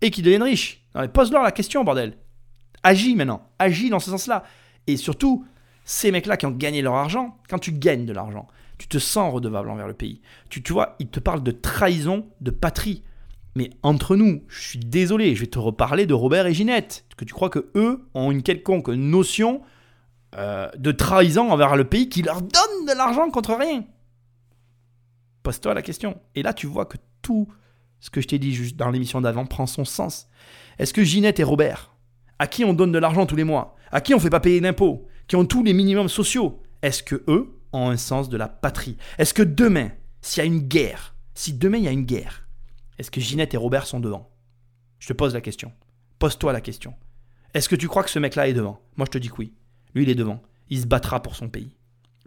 [0.00, 0.84] et qui deviennent riches.
[1.12, 2.16] Pose-leur la question, bordel.
[2.84, 3.48] Agis maintenant.
[3.58, 4.44] Agis dans ce sens-là.
[4.86, 5.44] Et surtout,
[5.84, 8.46] ces mecs-là qui ont gagné leur argent, quand tu gagnes de l'argent,
[8.78, 10.20] tu te sens redevable envers le pays.
[10.48, 13.02] Tu, vois, ils te parlent de trahison de patrie.
[13.56, 17.04] Mais entre nous, je suis désolé, je vais te reparler de Robert et Ginette.
[17.16, 19.60] Que tu crois que eux ont une quelconque notion
[20.36, 23.84] euh, de trahison envers le pays qui leur donne de l'argent contre rien
[25.42, 26.20] Pose-toi la question.
[26.34, 27.48] Et là, tu vois que tout
[27.98, 30.28] ce que je t'ai dit juste dans l'émission d'avant prend son sens.
[30.78, 31.94] Est-ce que Ginette et Robert,
[32.38, 34.60] à qui on donne de l'argent tous les mois, à qui on fait pas payer
[34.60, 38.48] d'impôts, qui ont tous les minimums sociaux, est-ce que eux ont un sens de la
[38.48, 38.96] patrie?
[39.16, 42.48] Est-ce que demain, s'il y a une guerre, si demain il y a une guerre,
[42.98, 44.28] est-ce que Ginette et Robert sont devant?
[44.98, 45.72] Je te pose la question.
[46.18, 46.94] Pose-toi la question.
[47.54, 48.82] Est-ce que tu crois que ce mec-là est devant?
[48.96, 49.54] Moi je te dis que oui.
[49.94, 50.42] Lui il est devant.
[50.68, 51.76] Il se battra pour son pays.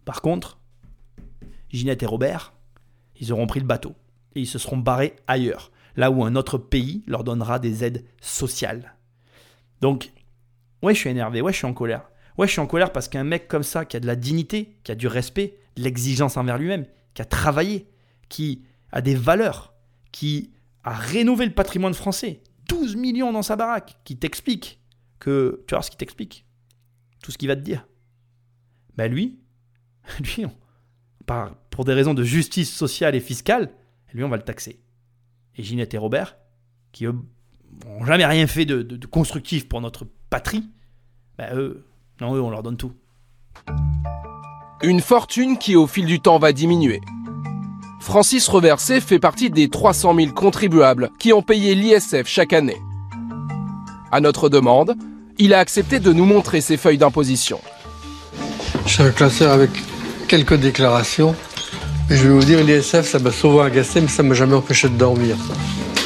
[0.06, 0.62] Par contre,
[1.72, 2.54] Ginette et Robert,
[3.20, 3.96] ils auront pris le bateau
[4.34, 8.06] et ils se seront barrés ailleurs, là où un autre pays leur donnera des aides
[8.22, 8.96] sociales.
[9.82, 10.14] Donc,
[10.82, 12.10] ouais, je suis énervé, ouais, je suis en colère.
[12.38, 14.78] Ouais, je suis en colère parce qu'un mec comme ça, qui a de la dignité,
[14.84, 17.88] qui a du respect, de l'exigence envers lui-même, qui a travaillé,
[18.30, 19.74] qui a des valeurs,
[20.12, 20.52] qui
[20.84, 24.80] a rénové le patrimoine français, 12 millions dans sa baraque, qui t'explique
[25.20, 26.46] que, tu vois ce qu'il t'explique,
[27.22, 27.88] tout ce qu'il va te dire.
[28.98, 29.40] Ben lui,
[30.20, 30.46] lui,
[31.70, 33.72] pour des raisons de justice sociale et fiscale,
[34.14, 34.80] lui, on va le taxer.
[35.56, 36.38] Et Ginette et Robert,
[36.92, 37.16] qui eux
[37.86, 40.70] n'ont jamais rien fait de, constructif pour notre patrie,
[41.38, 41.86] ben eux,
[42.22, 42.92] non, eux, on leur donne tout.
[44.84, 47.02] Une fortune qui, au fil du temps, va diminuer.
[48.02, 52.82] Francis Reversé fait partie des 300 000 contribuables qui ont payé l'ISF chaque année.
[54.12, 54.96] À notre demande,
[55.40, 57.60] il a accepté de nous montrer ses feuilles d'imposition.
[58.86, 59.72] Je suis un classeur avec
[60.28, 61.36] quelques déclarations.
[62.10, 64.90] Et je vais vous dire, l'ISF, ça m'a souvent agacé, mais ça m'a jamais empêché
[64.90, 65.38] de dormir.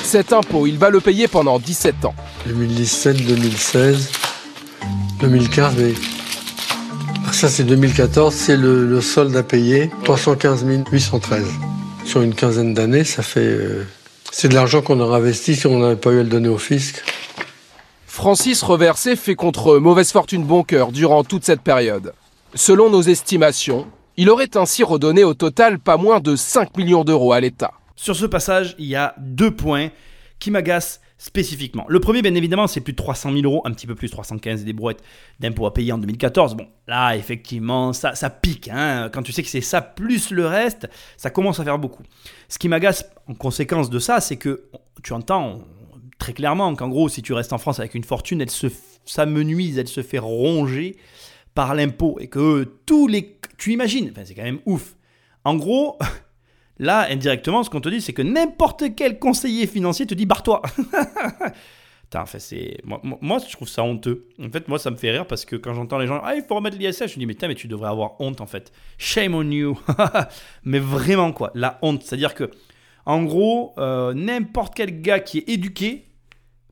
[0.03, 2.15] Cet impôt, il va le payer pendant 17 ans.
[2.45, 4.11] 2017, 2016,
[5.19, 5.93] 2015, mais
[7.27, 11.45] ah, ça c'est 2014, c'est le, solde à payer, 315 813.
[12.05, 13.39] Sur une quinzaine d'années, ça fait...
[13.39, 13.85] Euh,
[14.31, 16.57] c'est de l'argent qu'on aurait investi si on n'avait pas eu à le donner au
[16.57, 17.03] fisc.
[18.05, 22.13] Francis Reversé fait contre mauvaise fortune bon cœur durant toute cette période.
[22.53, 27.33] Selon nos estimations, il aurait ainsi redonné au total pas moins de 5 millions d'euros
[27.33, 27.71] à l'État.
[27.95, 29.89] Sur ce passage, il y a deux points
[30.39, 31.85] qui m'agacent spécifiquement.
[31.89, 34.63] Le premier, bien évidemment, c'est plus de 300 000 euros, un petit peu plus, 315
[34.63, 35.01] des brouettes
[35.39, 36.55] d'impôts à payer en 2014.
[36.55, 38.69] Bon, là, effectivement, ça, ça pique.
[38.71, 39.09] Hein.
[39.11, 42.03] Quand tu sais que c'est ça plus le reste, ça commence à faire beaucoup.
[42.49, 44.65] Ce qui m'agace en conséquence de ça, c'est que
[45.03, 45.59] tu entends
[46.19, 48.67] très clairement qu'en gros, si tu restes en France avec une fortune, elle se
[49.05, 50.97] s'amenuise, elle se fait ronger
[51.55, 53.37] par l'impôt et que tous les...
[53.57, 54.95] Tu imagines, enfin, c'est quand même ouf.
[55.43, 55.97] En gros,
[56.79, 60.61] Là, indirectement, ce qu'on te dit, c'est que n'importe quel conseiller financier te dit barre-toi.
[62.37, 62.77] C'est...
[62.85, 64.27] Moi, je trouve ça honteux.
[64.41, 66.43] En fait, moi, ça me fait rire parce que quand j'entends les gens, ah, il
[66.43, 68.71] faut remettre l'ISF, je me dis, mais, mais tu devrais avoir honte, en fait.
[68.97, 69.77] Shame on you.
[70.63, 72.03] mais vraiment, quoi, la honte.
[72.03, 72.49] C'est-à-dire que,
[73.05, 76.05] en gros, euh, n'importe quel gars qui est éduqué,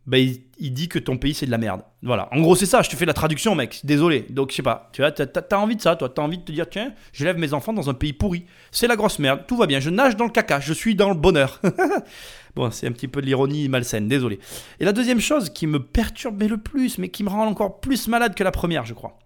[0.05, 1.81] bah, il, dit que ton pays c'est de la merde.
[2.01, 2.29] Voilà.
[2.31, 2.81] En gros, c'est ça.
[2.81, 3.81] Je te fais la traduction, mec.
[3.83, 4.25] Désolé.
[4.29, 4.89] Donc, je sais pas.
[4.93, 6.09] Tu vois, t'as, as envie de ça, toi.
[6.09, 8.45] T'as envie de te dire, tiens, j'élève mes enfants dans un pays pourri.
[8.71, 9.41] C'est la grosse merde.
[9.47, 9.79] Tout va bien.
[9.79, 10.59] Je nage dans le caca.
[10.59, 11.61] Je suis dans le bonheur.
[12.55, 14.07] bon, c'est un petit peu de l'ironie malsaine.
[14.07, 14.39] Désolé.
[14.79, 18.07] Et la deuxième chose qui me perturbait le plus, mais qui me rend encore plus
[18.07, 19.19] malade que la première, je crois,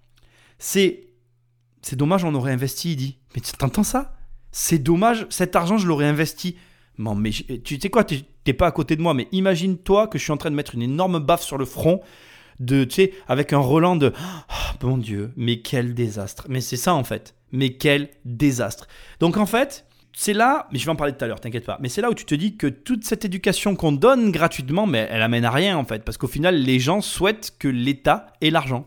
[0.58, 1.06] c'est.
[1.82, 3.20] C'est dommage, on aurait investi, il dit.
[3.36, 4.18] Mais t'entends ça?
[4.52, 6.58] C'est dommage, cet argent, je l'aurais investi.
[7.00, 10.34] Mais tu sais quoi, t'es pas à côté de moi, mais imagine-toi que je suis
[10.34, 12.02] en train de mettre une énorme baffe sur le front,
[12.60, 16.46] de, tu sais, avec un Roland de oh, bon Dieu, mais quel désastre.
[16.50, 17.36] Mais c'est ça en fait.
[17.52, 18.88] Mais quel désastre.
[19.22, 21.78] Donc en fait, c'est là, mais je vais en parler tout à l'heure, t'inquiète pas,
[21.82, 25.08] mais c'est là où tu te dis que toute cette éducation qu'on donne gratuitement, mais
[25.10, 28.50] elle amène à rien en fait, parce qu'au final, les gens souhaitent que l'État ait
[28.50, 28.86] l'argent.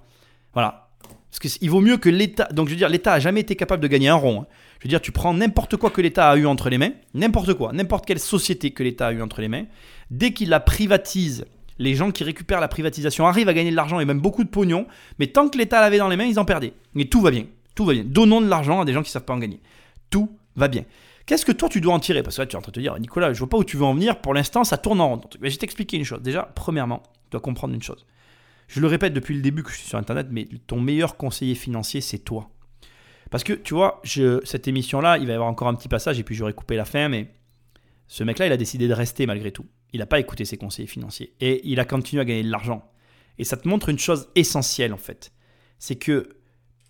[0.52, 0.90] Voilà.
[1.30, 2.46] Parce qu'il vaut mieux que l'État.
[2.52, 4.42] Donc je veux dire, l'État a jamais été capable de gagner un rond.
[4.42, 4.46] Hein.
[4.82, 7.54] Je veux dire, tu prends n'importe quoi que l'État a eu entre les mains, n'importe
[7.54, 9.66] quoi, n'importe quelle société que l'État a eu entre les mains,
[10.10, 11.44] dès qu'il la privatise,
[11.78, 14.48] les gens qui récupèrent la privatisation arrivent à gagner de l'argent et même beaucoup de
[14.48, 14.88] pognon,
[15.20, 16.72] mais tant que l'État l'avait dans les mains, ils en perdaient.
[16.94, 18.02] Mais tout va bien, tout va bien.
[18.04, 19.60] Donnons de l'argent à des gens qui ne savent pas en gagner.
[20.10, 20.84] Tout va bien.
[21.26, 22.24] Qu'est-ce que toi tu dois en tirer?
[22.24, 23.64] Parce que là, tu es en train de te dire, Nicolas, je vois pas où
[23.64, 24.20] tu veux en venir.
[24.20, 25.20] Pour l'instant, ça tourne en rond.
[25.32, 26.22] je vais t'expliquer une chose.
[26.22, 28.04] Déjà, premièrement, tu dois comprendre une chose.
[28.66, 31.54] Je le répète depuis le début que je suis sur Internet, mais ton meilleur conseiller
[31.54, 32.50] financier, c'est toi.
[33.32, 34.02] Parce que, tu vois,
[34.44, 36.84] cette émission-là, il va y avoir encore un petit passage et puis j'aurais coupé la
[36.84, 37.32] fin, mais
[38.06, 39.64] ce mec-là, il a décidé de rester malgré tout.
[39.94, 42.92] Il n'a pas écouté ses conseillers financiers et il a continué à gagner de l'argent.
[43.38, 45.32] Et ça te montre une chose essentielle, en fait.
[45.78, 46.36] C'est que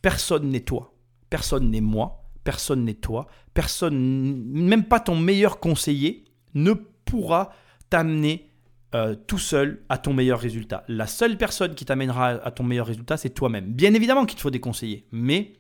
[0.02, 0.92] personne n'est toi.
[1.30, 2.24] Personne n'est moi.
[2.42, 3.28] Personne n'est toi.
[3.54, 6.24] Personne, même pas ton meilleur conseiller,
[6.54, 7.52] ne pourra
[7.88, 8.50] t'amener
[8.96, 10.82] euh, tout seul à ton meilleur résultat.
[10.88, 13.66] La seule personne qui t'amènera à ton meilleur résultat, c'est toi-même.
[13.66, 15.52] Bien évidemment qu'il te faut des conseillers, mais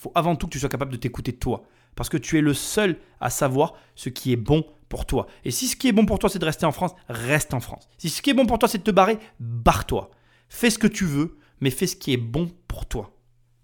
[0.00, 1.62] il faut avant tout que tu sois capable de t'écouter toi.
[1.94, 5.26] Parce que tu es le seul à savoir ce qui est bon pour toi.
[5.44, 7.60] Et si ce qui est bon pour toi, c'est de rester en France, reste en
[7.60, 7.86] France.
[7.98, 10.10] Si ce qui est bon pour toi, c'est de te barrer, barre-toi.
[10.48, 13.12] Fais ce que tu veux, mais fais ce qui est bon pour toi.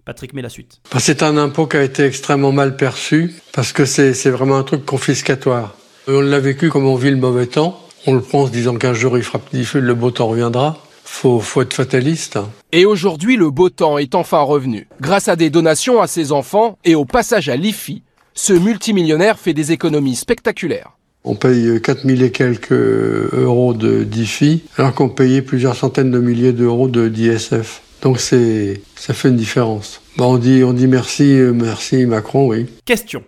[0.05, 0.83] Patrick, mets la suite.
[0.92, 4.62] Bah, c'est un impôt qui a été extrêmement mal perçu parce que c'est vraiment un
[4.62, 5.75] truc confiscatoire.
[6.07, 7.81] On l'a vécu comme on vit le mauvais temps.
[8.07, 10.29] On le prend en se disant qu'un jour il fera petit feu, le beau temps
[10.29, 10.86] reviendra.
[11.09, 12.38] Faut, faut être fataliste.
[12.73, 14.88] Et aujourd'hui, le beau temps est enfin revenu.
[15.01, 18.03] Grâce à des donations à ses enfants et au passage à l'IFI,
[18.35, 20.90] ce multimillionnaire fait des économies spectaculaires.
[21.25, 26.53] On paye 4000 et quelques euros de d'IFI, alors qu'on payait plusieurs centaines de milliers
[26.53, 27.83] d'euros de d'ISF.
[28.03, 30.03] Donc c'est, ça fait une différence.
[30.19, 32.66] Bah on dit, on dit merci, euh, merci Macron, oui.
[32.85, 33.25] Question.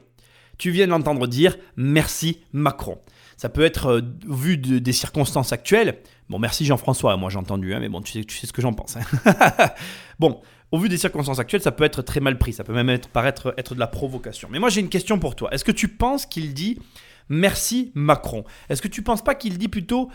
[0.59, 2.99] Tu viens d'entendre dire merci Macron.
[3.39, 6.01] Ça peut être euh, vu de- des circonstances actuelles.
[6.29, 8.61] Bon, merci Jean-François, moi j'ai entendu, hein, mais bon, tu sais, tu sais ce que
[8.61, 8.99] j'en pense.
[8.99, 9.01] hein.
[10.19, 12.53] bon, au vu des circonstances actuelles, ça peut être très mal pris.
[12.53, 14.49] Ça peut même paraître être de la provocation.
[14.53, 15.49] Mais moi j'ai une question pour toi.
[15.55, 16.79] Est-ce que tu penses qu'il dit
[17.31, 20.11] merci Macron Est-ce que tu penses pas qu'il dit plutôt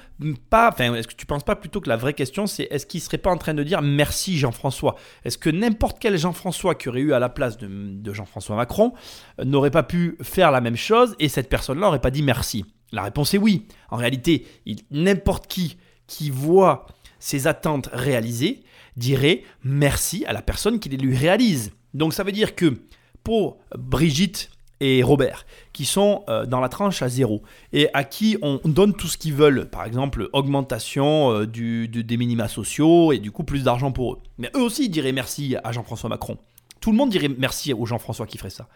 [0.50, 3.02] pas enfin est-ce que tu penses pas plutôt que la vraie question c'est est-ce qu'il
[3.02, 7.02] serait pas en train de dire merci Jean-François Est-ce que n'importe quel Jean-François qui aurait
[7.02, 8.94] eu à la place de, de Jean-François Macron
[9.40, 12.66] euh, n'aurait pas pu faire la même chose et cette personne-là n'aurait pas dit merci
[12.94, 13.66] La réponse est oui.
[13.90, 14.46] En réalité,
[14.92, 15.78] n'importe qui
[16.08, 16.86] qui voit
[17.20, 18.64] ses attentes réalisées
[18.98, 21.72] dirait merci à la personne qui les lui réalise.
[21.94, 22.82] Donc ça veut dire que
[23.24, 28.38] pour Brigitte et Robert, qui sont euh, dans la tranche à zéro, et à qui
[28.42, 33.32] on donne tout ce qu'ils veulent, par exemple augmentation euh, des minima sociaux, et du
[33.32, 34.20] coup plus d'argent pour eux.
[34.38, 36.38] Mais eux aussi diraient merci à Jean-François Macron.
[36.82, 38.68] Tout le monde dirait merci au Jean-François qui ferait ça.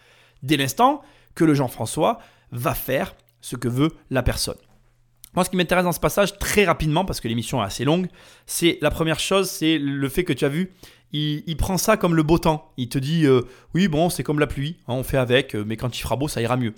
[0.43, 1.01] Dès l'instant
[1.36, 2.19] que le Jean-François
[2.51, 4.58] va faire ce que veut la personne.
[5.36, 8.08] Moi, ce qui m'intéresse dans ce passage, très rapidement, parce que l'émission est assez longue,
[8.45, 10.71] c'est la première chose, c'est le fait que tu as vu,
[11.13, 12.71] il, prend ça comme le beau temps.
[12.78, 13.41] Il te dit, euh,
[13.73, 16.15] oui, bon, c'est comme la pluie, hein, on fait avec, euh, mais quand il fera
[16.15, 16.73] beau, ça ira mieux.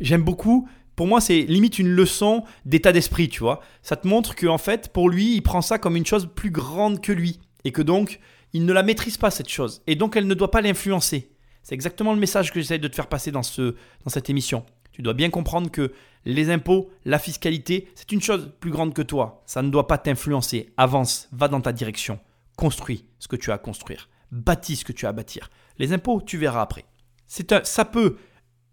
[0.00, 0.68] J'aime beaucoup.
[0.96, 3.60] Pour moi, c'est limite une leçon d'état d'esprit, tu vois.
[3.82, 6.50] Ça te montre que en fait, pour lui, il prend ça comme une chose plus
[6.50, 8.20] grande que lui, et que donc,
[8.52, 11.30] il ne la maîtrise pas cette chose, et donc elle ne doit pas l'influencer.
[11.62, 14.66] C'est exactement le message que j'essaie de te faire passer dans, ce, dans cette émission.
[14.92, 15.92] Tu dois bien comprendre que
[16.24, 19.42] les impôts, la fiscalité, c'est une chose plus grande que toi.
[19.46, 20.72] Ça ne doit pas t'influencer.
[20.76, 22.20] Avance, va dans ta direction.
[22.56, 24.08] Construis ce que tu as à construire.
[24.30, 25.50] Bâtis ce que tu as à bâtir.
[25.78, 26.84] Les impôts, tu verras après.
[27.26, 28.16] C'est ça peut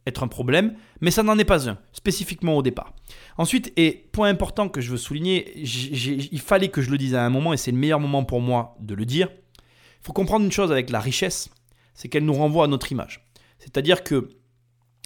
[0.05, 2.93] être un problème, mais ça n'en est pas un, spécifiquement au départ.
[3.37, 7.25] Ensuite, et point important que je veux souligner, il fallait que je le dise à
[7.25, 9.29] un moment, et c'est le meilleur moment pour moi de le dire.
[9.51, 11.49] Il faut comprendre une chose avec la richesse,
[11.93, 13.25] c'est qu'elle nous renvoie à notre image.
[13.59, 14.29] C'est-à-dire que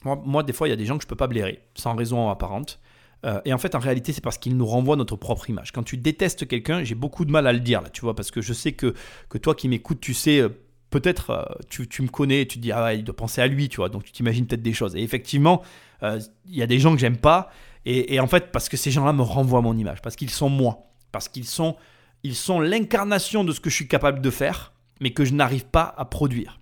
[0.04, 2.30] moi, des fois, il y a des gens que je peux pas blairer, sans raison
[2.30, 2.80] apparente.
[3.26, 5.72] Euh, et en fait, en réalité, c'est parce qu'ils nous renvoient notre propre image.
[5.72, 8.32] Quand tu détestes quelqu'un, j'ai beaucoup de mal à le dire, là, tu vois, parce
[8.32, 8.94] que je sais que,
[9.30, 10.50] que toi qui m'écoutes, tu sais, euh,
[10.90, 13.48] peut-être, euh, tu, tu me connais, et tu te dis, ah il doit penser à
[13.48, 14.96] lui, tu vois, donc tu t'imagines peut-être des choses.
[14.96, 15.62] Et effectivement,
[16.02, 17.50] il y a des gens que j'aime pas,
[17.86, 20.50] et, et en fait, parce que ces gens-là me renvoient mon image, parce qu'ils sont
[20.50, 20.80] moi,
[21.14, 21.78] parce qu'ils sont,
[22.24, 25.66] ils sont l'incarnation de ce que je suis capable de faire, mais que je n'arrive
[25.66, 26.60] pas à produire.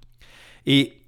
[0.68, 1.08] Et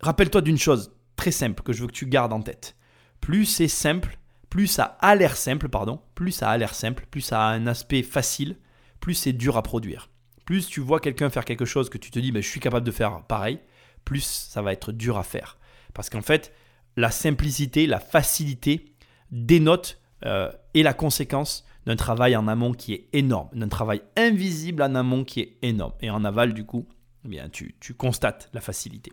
[0.00, 2.76] rappelle-toi d'une chose très simple que je veux que tu gardes en tête.
[3.20, 7.20] Plus c'est simple, plus ça a l'air simple, pardon, plus ça a l'air simple, plus
[7.20, 8.56] ça a un aspect facile,
[9.00, 10.08] plus c'est dur à produire.
[10.46, 12.86] Plus tu vois quelqu'un faire quelque chose que tu te dis, ben, je suis capable
[12.86, 13.58] de faire pareil,
[14.04, 15.58] plus ça va être dur à faire.
[15.92, 16.54] Parce qu'en fait,
[16.96, 18.94] la simplicité, la facilité
[19.32, 24.82] dénote euh, et la conséquence d'un travail en amont qui est énorme, d'un travail invisible
[24.82, 25.94] en amont qui est énorme.
[26.00, 26.86] Et en aval, du coup,
[27.24, 29.12] eh bien, tu, tu constates la facilité.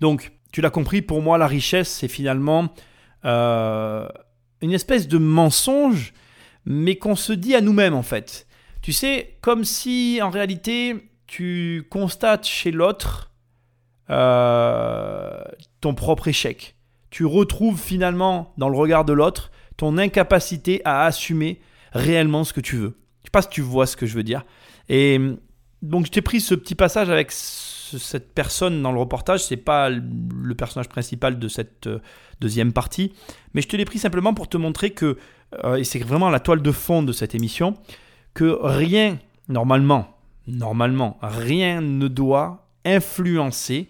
[0.00, 2.72] Donc, tu l'as compris, pour moi, la richesse, c'est finalement
[3.24, 4.08] euh,
[4.60, 6.12] une espèce de mensonge,
[6.64, 8.46] mais qu'on se dit à nous-mêmes, en fait.
[8.82, 13.32] Tu sais, comme si, en réalité, tu constates chez l'autre
[14.10, 15.42] euh,
[15.80, 16.76] ton propre échec.
[17.10, 21.60] Tu retrouves finalement, dans le regard de l'autre, ton incapacité à assumer
[21.92, 22.98] réellement ce que tu veux.
[23.20, 24.44] Je sais pas si tu vois ce que je veux dire.
[24.88, 25.18] Et
[25.84, 29.44] donc, je t'ai pris ce petit passage avec ce- cette personne dans le reportage.
[29.44, 32.00] C'est pas le personnage principal de cette euh,
[32.40, 33.12] deuxième partie,
[33.52, 35.16] mais je te l'ai pris simplement pour te montrer que,
[35.62, 37.74] euh, et c'est vraiment la toile de fond de cette émission,
[38.34, 39.18] que rien,
[39.48, 40.18] normalement,
[40.48, 43.88] normalement, rien ne doit influencer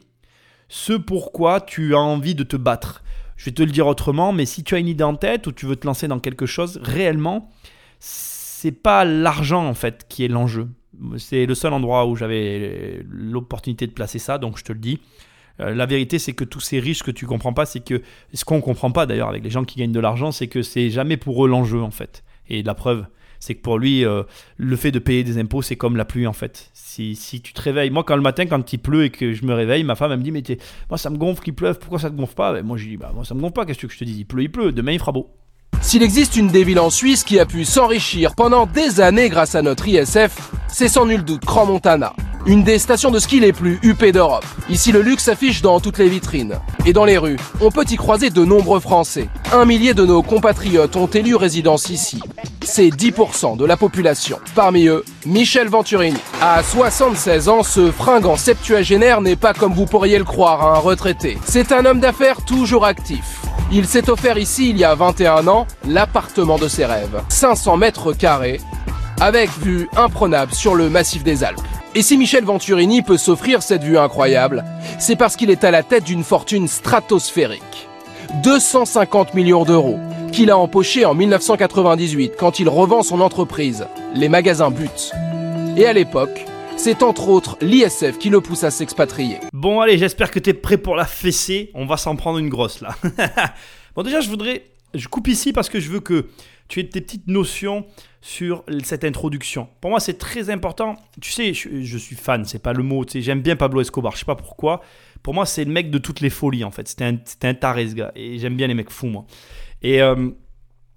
[0.69, 3.03] ce pourquoi tu as envie de te battre.
[3.37, 5.53] Je vais te le dire autrement, mais si tu as une idée en tête ou
[5.53, 7.51] tu veux te lancer dans quelque chose, réellement,
[7.99, 10.69] c'est pas l'argent en fait qui est l'enjeu.
[11.19, 15.01] C'est le seul endroit où j'avais l'opportunité de placer ça, donc je te le dis.
[15.61, 18.03] Euh, la vérité, c'est que tous ces riches que tu comprends pas, c'est que
[18.33, 20.91] ce qu'on comprend pas d'ailleurs avec les gens qui gagnent de l'argent, c'est que c'est
[20.91, 22.25] jamais pour eux l'enjeu en fait.
[22.49, 23.07] Et la preuve,
[23.39, 24.23] c'est que pour lui, euh,
[24.57, 26.71] le fait de payer des impôts, c'est comme la pluie en fait.
[26.73, 29.45] Si, si tu te réveilles, moi quand le matin, quand il pleut et que je
[29.45, 30.43] me réveille, ma femme elle me dit mais
[30.89, 32.53] moi ça me gonfle qu'il pleuve, pourquoi ça te gonfle pas?
[32.53, 34.19] Ben, Moi je dis bah moi ça me gonfle pas, qu'est-ce que je te dis
[34.19, 35.31] Il pleut, il pleut, demain il fera beau.
[35.83, 39.55] S'il existe une des villes en Suisse qui a pu s'enrichir pendant des années grâce
[39.55, 42.15] à notre ISF, c'est sans nul doute Cran-Montana.
[42.47, 44.45] Une des stations de ski les plus huppées d'Europe.
[44.69, 46.59] Ici, le luxe s'affiche dans toutes les vitrines.
[46.85, 49.31] Et dans les rues, on peut y croiser de nombreux Français.
[49.51, 52.21] Un millier de nos compatriotes ont élu résidence ici.
[52.63, 54.39] C'est 10% de la population.
[54.55, 56.19] Parmi eux, Michel Venturini.
[56.43, 61.39] À 76 ans, ce fringant septuagénaire n'est pas comme vous pourriez le croire, un retraité.
[61.47, 63.41] C'est un homme d'affaires toujours actif.
[63.73, 67.23] Il s'est offert ici, il y a 21 ans, l'appartement de ses rêves.
[67.31, 68.61] 500 mètres carrés,
[69.19, 71.63] avec vue imprenable sur le massif des Alpes.
[71.97, 74.65] Et si Michel Venturini peut s'offrir cette vue incroyable,
[74.99, 77.89] c'est parce qu'il est à la tête d'une fortune stratosphérique.
[78.43, 80.01] 250 millions d'euros
[80.33, 85.13] qu'il a empoché en 1998 quand il revend son entreprise, les magasins But.
[85.77, 86.45] Et à l'époque,
[86.77, 89.39] c'est entre autres l'ISF qui le pousse à s'expatrier.
[89.53, 91.71] Bon, allez, j'espère que t'es prêt pour la fessée.
[91.75, 92.97] On va s'en prendre une grosse là.
[93.95, 94.65] bon, déjà, je voudrais.
[94.95, 96.27] Je coupe ici parce que je veux que
[96.67, 97.85] tu aies tes petites notions
[98.25, 99.69] sur cette introduction.
[99.83, 100.97] Pour moi, c'est très important.
[101.21, 103.05] Tu sais, je, suis fan, c'est pas le mot.
[103.07, 104.81] J'aime bien Pablo Escobar, je sais pas pourquoi.
[105.23, 106.89] Pour moi, c'est le mec de toutes les folies en fait.
[106.89, 108.13] C'était un, un taré ce gars.
[108.17, 109.27] Et j'aime bien les mecs fous, moi.
[109.83, 110.31] Et euh,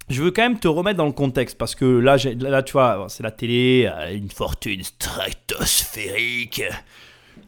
[0.08, 3.04] je veux quand même te remettre dans le contexte parce que là, là tu vois,
[3.10, 6.62] c'est la télé, euh, une fortune stratosphérique.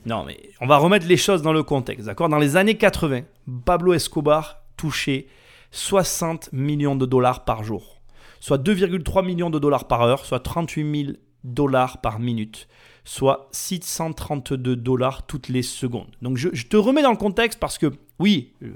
[0.05, 2.29] Non, mais on va remettre les choses dans le contexte, d'accord?
[2.29, 3.23] Dans les années 80,
[3.65, 5.27] Pablo Escobar touchait
[5.71, 8.00] 60 millions de dollars par jour
[8.41, 12.69] soit 2,3 millions de dollars par heure, soit 38 000 dollars par minute,
[13.05, 16.11] soit 632 dollars toutes les secondes.
[16.23, 18.73] Donc je, te remets dans le contexte parce que oui, euh,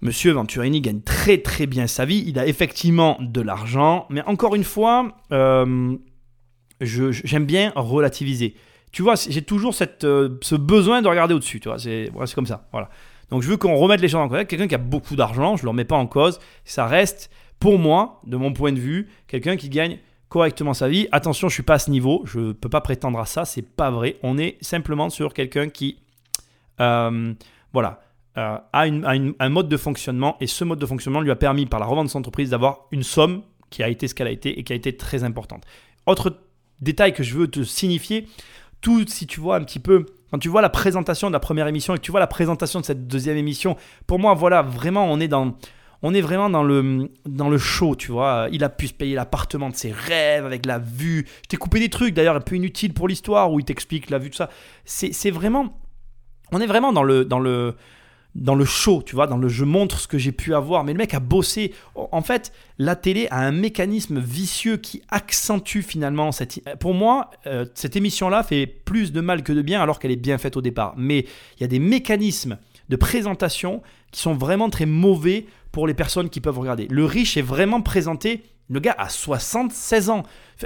[0.00, 4.54] Monsieur Venturini gagne très très bien sa vie, il a effectivement de l'argent, mais encore
[4.54, 5.96] une fois, euh,
[6.80, 8.54] j'aime bien relativiser.
[8.92, 12.46] Tu vois, j'ai toujours cette, euh, ce besoin de regarder au-dessus, tu vois, c'est comme
[12.46, 12.88] ça, voilà.
[13.30, 14.50] Donc je veux qu'on remette les choses en contexte.
[14.50, 17.78] Quelqu'un qui a beaucoup d'argent, je ne le remets pas en cause, ça reste pour
[17.78, 21.08] moi, de mon point de vue, quelqu'un qui gagne correctement sa vie.
[21.12, 23.62] Attention, je suis pas à ce niveau, je ne peux pas prétendre à ça, c'est
[23.62, 24.16] pas vrai.
[24.22, 25.98] On est simplement sur quelqu'un qui,
[26.80, 27.32] euh,
[27.72, 28.00] voilà,
[28.36, 31.80] euh, a, un mode de fonctionnement et ce mode de fonctionnement lui a permis par
[31.80, 34.58] la revente de son entreprise d'avoir une somme qui a été ce qu'elle a été
[34.58, 35.64] et qui a été très importante.
[36.06, 36.36] Autre
[36.80, 38.28] détail que je veux te signifier,
[38.80, 41.68] tout si tu vois un petit peu quand tu vois la présentation de la première
[41.68, 45.06] émission et que tu vois la présentation de cette deuxième émission, pour moi, voilà, vraiment,
[45.10, 45.56] on est dans,
[46.02, 48.48] on est vraiment dans le, dans le show, tu vois.
[48.52, 51.26] Il a pu se payer l'appartement de ses rêves avec la vue.
[51.42, 54.18] Je t'ai coupé des trucs d'ailleurs un peu inutiles pour l'histoire où il t'explique la
[54.18, 54.50] vue, tout ça.
[54.84, 55.80] C'est vraiment.
[56.52, 57.74] On est vraiment dans le, dans le,
[58.36, 60.84] dans le show, tu vois, dans le je montre ce que j'ai pu avoir.
[60.84, 61.72] Mais le mec a bossé.
[61.94, 66.60] En fait, la télé a un mécanisme vicieux qui accentue finalement cette.
[66.78, 70.16] Pour moi, euh, cette émission-là fait plus de mal que de bien alors qu'elle est
[70.16, 70.94] bien faite au départ.
[70.96, 71.20] Mais
[71.56, 73.82] il y a des mécanismes de présentation
[74.12, 76.88] qui sont vraiment très mauvais pour les personnes qui peuvent regarder.
[76.88, 80.22] Le riche est vraiment présenté, le gars a 76 ans.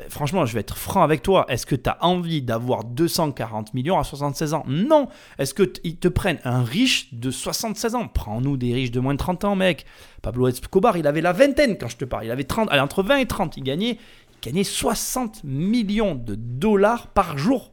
[0.08, 1.46] Franchement, je vais être franc avec toi.
[1.48, 4.62] Est-ce que tu as envie d'avoir 240 millions à 76 ans?
[4.68, 5.08] Non.
[5.40, 8.06] Est-ce qu'ils te prennent un riche de 76 ans?
[8.06, 9.84] Prends-nous des riches de moins de 30 ans, mec.
[10.22, 12.26] Pablo Escobar, il avait la vingtaine quand je te parle.
[12.26, 13.56] Il avait 30, allez, entre 20 et 30.
[13.56, 13.98] Il gagnait,
[14.30, 17.72] il gagnait 60 millions de dollars par jour.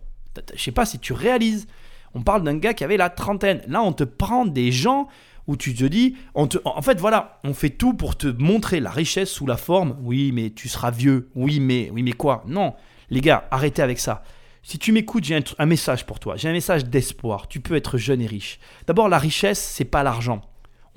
[0.56, 1.68] Je sais pas si tu réalises.
[2.16, 3.62] On parle d'un gars qui avait la trentaine.
[3.68, 5.08] Là, on te prend des gens
[5.48, 8.80] où tu te dis, on te, en fait voilà, on fait tout pour te montrer
[8.80, 12.44] la richesse sous la forme, oui mais tu seras vieux, oui mais, oui mais quoi?
[12.48, 12.76] Non,
[13.10, 14.24] les gars, arrêtez avec ça.
[14.62, 17.98] Si tu m'écoutes, j'ai un, message pour toi, j'ai un message d'espoir, tu peux être
[17.98, 18.60] jeune et riche.
[18.86, 20.42] D'abord, la richesse, c'est pas l'argent.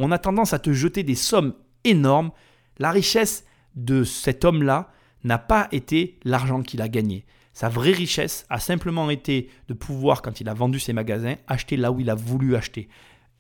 [0.01, 2.33] On a tendance à te jeter des sommes énormes.
[2.79, 3.45] La richesse
[3.77, 4.91] de cet homme-là
[5.23, 7.25] n'a pas été l'argent qu'il a gagné.
[7.53, 11.77] Sa vraie richesse a simplement été de pouvoir, quand il a vendu ses magasins, acheter
[11.77, 12.89] là où il a voulu acheter.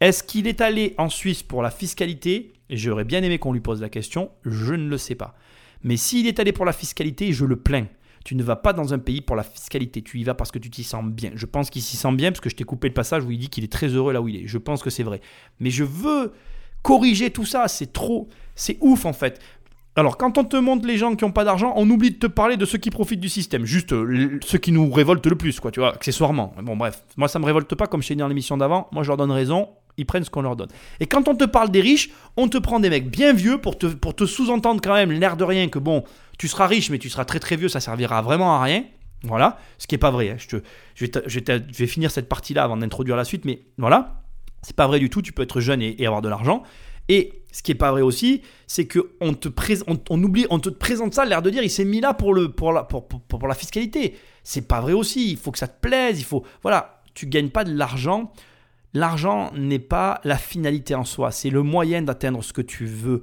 [0.00, 2.54] Est-ce qu'il est allé en Suisse pour la fiscalité?
[2.70, 5.34] J'aurais bien aimé qu'on lui pose la question, je ne le sais pas.
[5.82, 7.86] Mais s'il est allé pour la fiscalité, je le plains.
[8.24, 10.58] Tu ne vas pas dans un pays pour la fiscalité, tu y vas parce que
[10.58, 11.32] tu t'y sens bien.
[11.34, 13.38] Je pense qu'il s'y sent bien parce que je t'ai coupé le passage où il
[13.38, 14.46] dit qu'il est très heureux là où il est.
[14.46, 15.20] Je pense que c'est vrai.
[15.58, 16.32] Mais je veux
[16.82, 19.38] corriger tout ça, c'est trop, c'est ouf en fait.
[19.96, 22.26] Alors, quand on te montre les gens qui n'ont pas d'argent, on oublie de te
[22.26, 23.66] parler de ceux qui profitent du système.
[23.66, 26.55] Juste euh, ceux qui nous révoltent le plus, quoi, tu vois, accessoirement.
[26.62, 28.88] Bon, bref, moi ça me révolte pas, comme je t'ai dit dans l'émission d'avant.
[28.92, 29.68] Moi, je leur donne raison
[30.01, 30.70] ils prennent ce qu'on leur donne.
[30.98, 33.78] Et quand on te parle des riches, on te prend des mecs bien vieux pour
[33.78, 36.03] te, pour te sous-entendre quand même l'air de rien que bon,
[36.38, 38.84] tu seras riche mais tu seras très très vieux, ça servira vraiment à rien.
[39.24, 40.30] Voilà, ce qui est pas vrai.
[40.30, 40.36] Hein.
[40.94, 41.40] Je, te, je,
[41.78, 44.22] vais finir cette partie-là avant d'introduire la suite, mais voilà,
[44.62, 45.20] c'est pas vrai du tout.
[45.20, 46.62] Tu peux être jeune et, avoir de l'argent.
[47.11, 50.59] Et ce qui est pas vrai aussi, c'est que on te présente, on, oublie, on
[50.59, 53.09] te présente ça, l'air de dire, il s'est mis là pour le, pour la, pour,
[53.09, 54.16] pour, pour la fiscalité.
[54.42, 55.32] C'est pas vrai aussi.
[55.32, 56.18] Il faut que ça te plaise.
[56.18, 58.32] Il faut, voilà, tu gagnes pas de l'argent
[58.93, 63.22] L'argent n'est pas la finalité en soi, c'est le moyen d'atteindre ce que tu veux.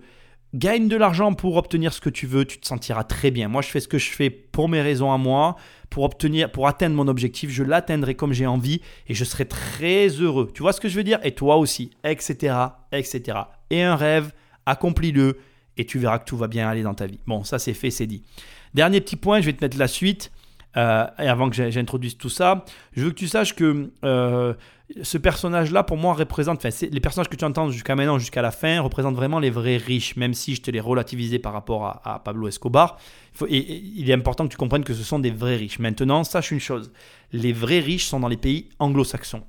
[0.53, 3.49] gagne de l'argent pour obtenir ce que tu veux, tu te sentiras très bien.
[3.49, 5.57] Moi, je fais ce que je fais pour mes raisons à moi,
[5.89, 7.49] pour obtenir, pour atteindre mon objectif.
[7.49, 10.49] Je l'atteindrai comme j'ai envie et je serai très heureux.
[10.53, 11.20] Tu vois ce que je veux dire?
[11.24, 12.55] Et toi aussi, etc.,
[12.93, 13.38] etc.
[13.70, 14.32] Et un rêve,
[14.65, 15.38] accomplis-le
[15.78, 17.20] et tu verras que tout va bien aller dans ta vie.
[17.28, 18.24] Bon, ça c'est fait, c'est dit.
[18.74, 20.32] Dernier petit point, je vais te mettre la suite.
[20.76, 22.65] Euh, et avant que j'introduise tout ça,
[22.95, 24.53] je veux que tu saches que euh,
[25.01, 28.51] ce personnage-là, pour moi, représente, enfin, les personnages que tu entends jusqu'à maintenant, jusqu'à la
[28.51, 32.21] fin, représentent vraiment les vrais riches, même si je te les relativisé par rapport à,
[32.23, 32.97] Pablo Escobar.
[33.49, 35.79] Il, et, il est important que tu comprennes que ce sont des vrais riches.
[35.79, 36.91] Maintenant, sache une chose,
[37.33, 39.43] les vrais riches sont dans les pays anglo-saxons.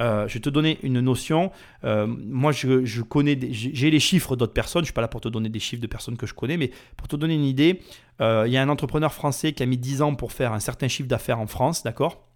[0.00, 1.50] Euh, je vais te donner une notion.
[1.84, 4.82] Euh, moi, je, connais, j'ai les chiffres d'autres personnes.
[4.82, 6.70] Je suis pas là pour te donner des chiffres de personnes que je connais, mais
[6.96, 7.82] pour te donner une idée,
[8.20, 10.60] euh, il y a un entrepreneur français qui a mis 10 ans pour faire un
[10.60, 12.29] certain chiffre d'affaires en France, d'accord?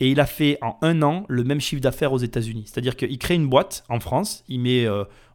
[0.00, 2.64] Et il a fait en un an le même chiffre d'affaires aux États-Unis.
[2.66, 4.44] C'est-à-dire qu'il crée une boîte en France.
[4.48, 4.86] Il met,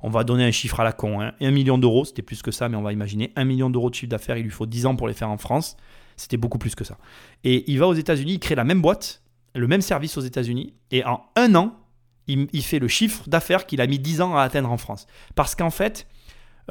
[0.01, 2.05] on va donner un chiffre à la con, hein, 1 million d'euros.
[2.05, 4.37] C'était plus que ça, mais on va imaginer 1 million d'euros de chiffre d'affaires.
[4.37, 5.75] Il lui faut 10 ans pour les faire en France.
[6.15, 6.97] C'était beaucoup plus que ça.
[7.43, 9.23] Et il va aux États-Unis, il crée la même boîte
[9.55, 11.75] le même service aux États-Unis et en un an,
[12.27, 15.07] il, fait le chiffre d'affaires qu'il a mis 10 ans à atteindre en France.
[15.35, 16.07] Parce qu'en fait,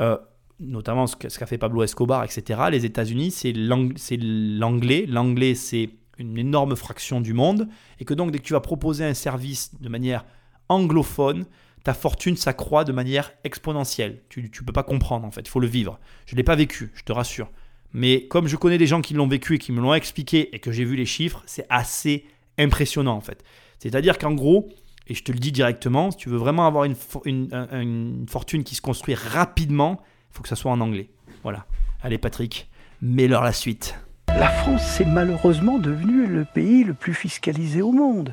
[0.00, 0.16] euh,
[0.58, 5.04] notamment ce qu'a fait Pablo Escobar, etc., les États-Unis, c'est l'anglais.
[5.06, 5.90] L'anglais, c'est
[6.22, 7.68] une énorme fraction du monde.
[8.00, 10.24] Et que donc, dès que tu vas proposer un service de manière
[10.68, 11.46] anglophone,
[11.84, 14.22] ta fortune s'accroît de manière exponentielle.
[14.28, 15.42] Tu ne peux pas comprendre, en fait.
[15.42, 15.98] Il faut le vivre.
[16.26, 17.50] Je ne l'ai pas vécu, je te rassure.
[17.92, 20.58] Mais comme je connais des gens qui l'ont vécu et qui me l'ont expliqué et
[20.58, 22.24] que j'ai vu les chiffres, c'est assez
[22.58, 23.44] impressionnant en fait.
[23.78, 24.68] C'est-à-dire qu'en gros,
[25.08, 28.74] et je te le dis directement, si tu veux vraiment avoir une, une, fortune qui
[28.74, 30.00] se construit rapidement,
[30.30, 31.10] il faut que ça soit en anglais.
[31.42, 31.66] Voilà.
[32.02, 32.70] Allez Patrick,
[33.00, 33.96] mets-leur la suite.
[34.38, 38.32] La France, c'est malheureusement devenu le pays le plus fiscalisé au monde.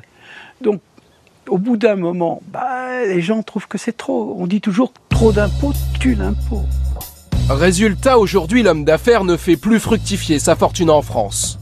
[0.60, 0.80] Donc,
[1.48, 4.36] au bout d'un moment, bah, les gens trouvent que c'est trop.
[4.38, 6.64] On dit toujours trop d'impôts tue l'impôt.
[7.48, 11.58] Résultat, aujourd'hui, l'homme d'affaires ne fait plus fructifier sa fortune en France.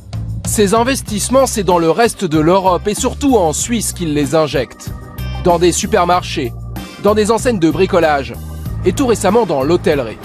[0.47, 4.91] Ces investissements, c'est dans le reste de l'Europe et surtout en Suisse qu'il les injecte.
[5.45, 6.53] Dans des supermarchés,
[7.03, 8.35] dans des enseignes de bricolage
[8.85, 10.19] et tout récemment dans l'hôtellerie.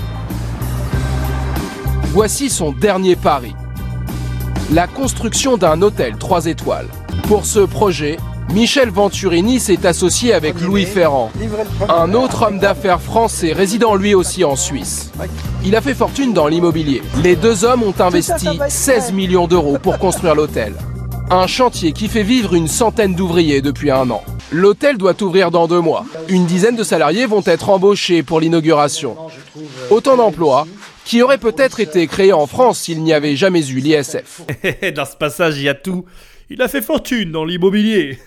[2.13, 3.55] Voici son dernier pari.
[4.71, 6.87] La construction d'un hôtel 3 étoiles.
[7.27, 8.17] Pour ce projet,
[8.53, 11.31] Michel Venturini s'est associé avec Louis Ferrand,
[11.89, 15.11] un autre homme d'affaires français résidant lui aussi en Suisse.
[15.65, 17.01] Il a fait fortune dans l'immobilier.
[17.23, 20.73] Les deux hommes ont investi 16 millions d'euros pour construire l'hôtel.
[21.29, 24.23] Un chantier qui fait vivre une centaine d'ouvriers depuis un an.
[24.51, 26.05] L'hôtel doit ouvrir dans deux mois.
[26.29, 29.15] Une dizaine de salariés vont être embauchés pour l'inauguration.
[29.89, 30.67] Autant d'emplois
[31.05, 34.41] qui auraient peut-être été créés en France s'il n'y avait jamais eu l'ISF.
[34.95, 36.05] dans ce passage, il y a tout.
[36.49, 38.17] Il a fait fortune dans l'immobilier.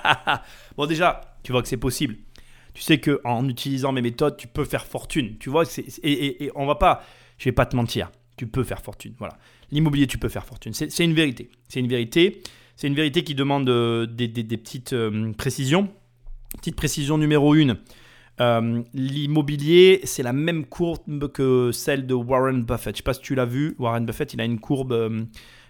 [0.76, 2.16] bon, déjà, tu vois que c'est possible.
[2.74, 5.36] Tu sais que en utilisant mes méthodes, tu peux faire fortune.
[5.38, 5.64] Tu vois,
[6.02, 7.02] et, on va pas,
[7.38, 8.10] je vais pas te mentir.
[8.36, 9.14] Tu peux faire fortune.
[9.18, 9.38] Voilà,
[9.70, 10.74] l'immobilier, tu peux faire fortune.
[10.74, 11.50] C'est une vérité.
[11.68, 12.42] C'est une vérité.
[12.76, 15.88] C'est une vérité qui demande euh, des, petites euh, précisions.
[16.58, 17.78] Petite précision numéro une.
[18.40, 22.84] Euh, l'immobilier, c'est la même courbe que celle de Warren Buffett.
[22.84, 23.74] Je ne sais pas si tu l'as vu.
[23.78, 25.26] Warren Buffett, il a une courbe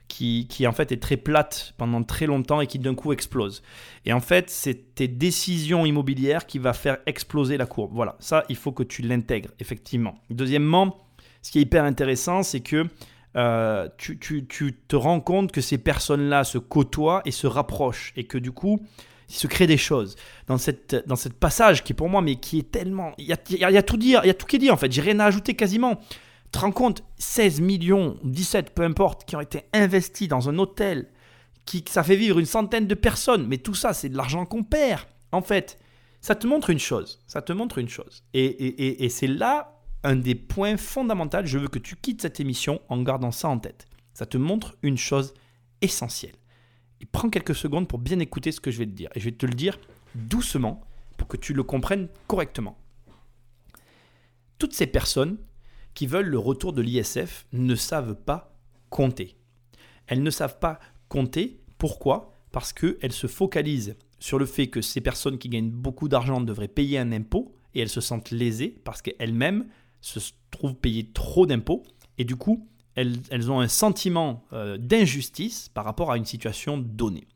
[0.08, 3.62] qui, en fait est très plate pendant très longtemps et qui d'un coup explose.
[4.04, 7.90] Et en fait, c'est tes décisions immobilières qui va faire exploser la courbe.
[7.92, 10.18] Voilà, ça, il faut que tu l'intègres, effectivement.
[10.30, 10.96] Deuxièmement,
[11.42, 12.86] ce qui est hyper intéressant, c'est que
[13.36, 14.08] euh, tu,
[14.88, 18.80] te rends compte que ces personnes-là se côtoient et se rapprochent et que du coup,
[19.28, 20.16] il se crée des choses.
[20.46, 23.12] Dans cette, dans cette passage qui pour moi, mais qui est tellement...
[23.18, 24.76] Il y a, y a tout dire, il y a tout qui est dit en
[24.76, 26.00] fait, j'ai rien à ajouter quasiment
[26.56, 31.08] te rends compte 16 millions, 17, peu importe, qui ont été investis dans un hôtel,
[31.64, 34.62] qui, ça fait vivre une centaine de personnes, mais tout ça, c'est de l'argent qu'on
[34.62, 35.02] perd.
[35.32, 35.78] En fait,
[36.20, 37.20] ça te montre une chose.
[37.26, 38.24] Ça te montre une chose.
[38.32, 41.38] Et, et c'est là un des points fondamentaux.
[41.44, 43.86] Je veux que tu quittes cette émission en gardant ça en tête.
[44.14, 45.34] Ça te montre une chose
[45.82, 46.36] essentielle.
[47.12, 49.10] Prends quelques secondes pour bien écouter ce que je vais te dire.
[49.14, 49.78] Et je vais te le dire
[50.14, 50.82] doucement
[51.16, 52.78] pour que tu le comprennes correctement.
[54.58, 55.38] Toutes ces personnes
[55.94, 58.54] qui veulent le retour de l'ISF ne savent pas
[58.90, 59.36] compter.
[60.06, 60.78] Elles ne savent pas
[61.08, 61.60] compter.
[61.78, 62.32] Pourquoi?
[62.52, 66.68] Parce qu'elles se focalisent sur le fait que ces personnes qui gagnent beaucoup d'argent devraient
[66.68, 69.66] payer un impôt et elles se sentent lésées parce qu'elles-mêmes
[70.00, 71.82] se trouvent payer trop d'impôts
[72.18, 72.66] et du coup
[72.96, 77.28] elles, ont un sentiment euh, d'injustice par rapport à une situation donnée.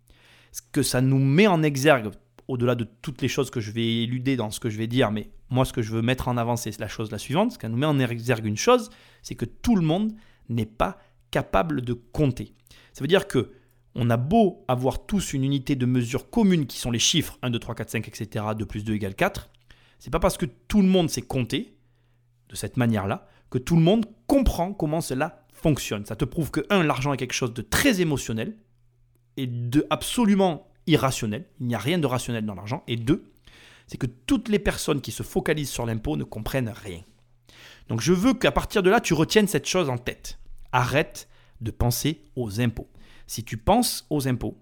[0.53, 2.11] Ce que ça nous met en exergue,
[2.49, 5.13] au-delà de toutes les choses que je vais éluder dans ce que je vais dire,
[5.13, 7.53] mais moi, ce que je veux mettre en avant, c'est la chose la suivante.
[7.53, 8.91] Ce qu'elle nous met en exergue une chose,
[9.23, 10.13] c'est que tout le monde
[10.49, 10.99] n'est pas
[11.31, 12.55] capable de compter.
[12.93, 13.53] Ça veut dire que
[13.97, 17.51] on a beau avoir tous une unité de mesure commune qui sont les chiffres 1,
[17.51, 18.45] 2, 3, 4, 5, etc.
[18.57, 19.51] 2 plus 2 égale 4.
[19.99, 21.77] C'est pas parce que tout le monde sait compter
[22.49, 26.07] de cette manière-là que tout le monde comprend comment cela fonctionne.
[26.07, 28.57] Ça te prouve que, un, l'argent est quelque chose de très émotionnel
[29.37, 31.47] et de absolument irrationnel.
[31.61, 32.83] Il n'y a rien de rationnel dans l'argent.
[32.87, 33.33] Et deux,
[33.87, 37.03] c'est que toutes les personnes qui se focalisent sur l'impôt ne comprennent rien.
[37.89, 40.39] Donc je veux qu'à partir de là, tu retiennes cette chose en tête.
[40.73, 41.29] Arrête
[41.61, 42.89] de penser aux impôts.
[43.27, 44.59] Si tu penses aux impôts,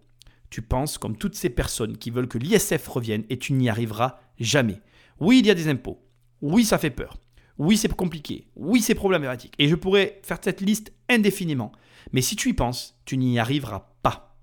[0.51, 4.19] tu penses comme toutes ces personnes qui veulent que l'ISF revienne et tu n'y arriveras
[4.39, 4.81] jamais.
[5.21, 6.01] Oui, il y a des impôts.
[6.41, 7.19] Oui, ça fait peur.
[7.59, 8.47] Oui, c'est compliqué.
[8.57, 9.55] Oui, c'est problématique.
[9.59, 11.73] Et je pourrais faire cette liste indéfiniment.
[12.13, 14.37] Mais si tu y penses, tu n'y arriveras pas.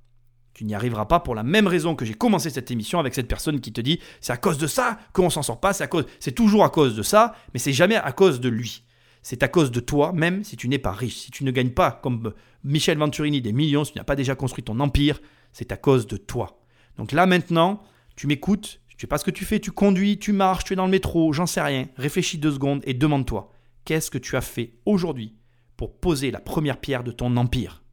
[0.53, 3.27] Tu n'y arriveras pas pour la même raison que j'ai commencé cette émission avec cette
[3.27, 5.87] personne qui te dit c'est à cause de ça qu'on s'en sort pas, c'est à
[5.87, 8.83] cause, c'est toujours à cause de ça, mais c'est jamais à cause de lui.
[9.21, 11.71] C'est à cause de toi, même si tu n'es pas riche, si tu ne gagnes
[11.71, 15.19] pas comme Michel Venturini des millions, si tu n'as pas déjà construit ton empire,
[15.51, 16.61] c'est à cause de toi.
[16.97, 17.81] Donc là maintenant,
[18.15, 20.75] tu m'écoutes, je sais pas ce que tu fais, tu conduis, tu marches, tu es
[20.75, 21.87] dans le métro, j'en sais rien.
[21.97, 23.51] Réfléchis deux secondes et demande-toi,
[23.83, 25.35] qu'est-ce que tu as fait aujourd'hui
[25.75, 27.83] pour poser la première pierre de ton empire?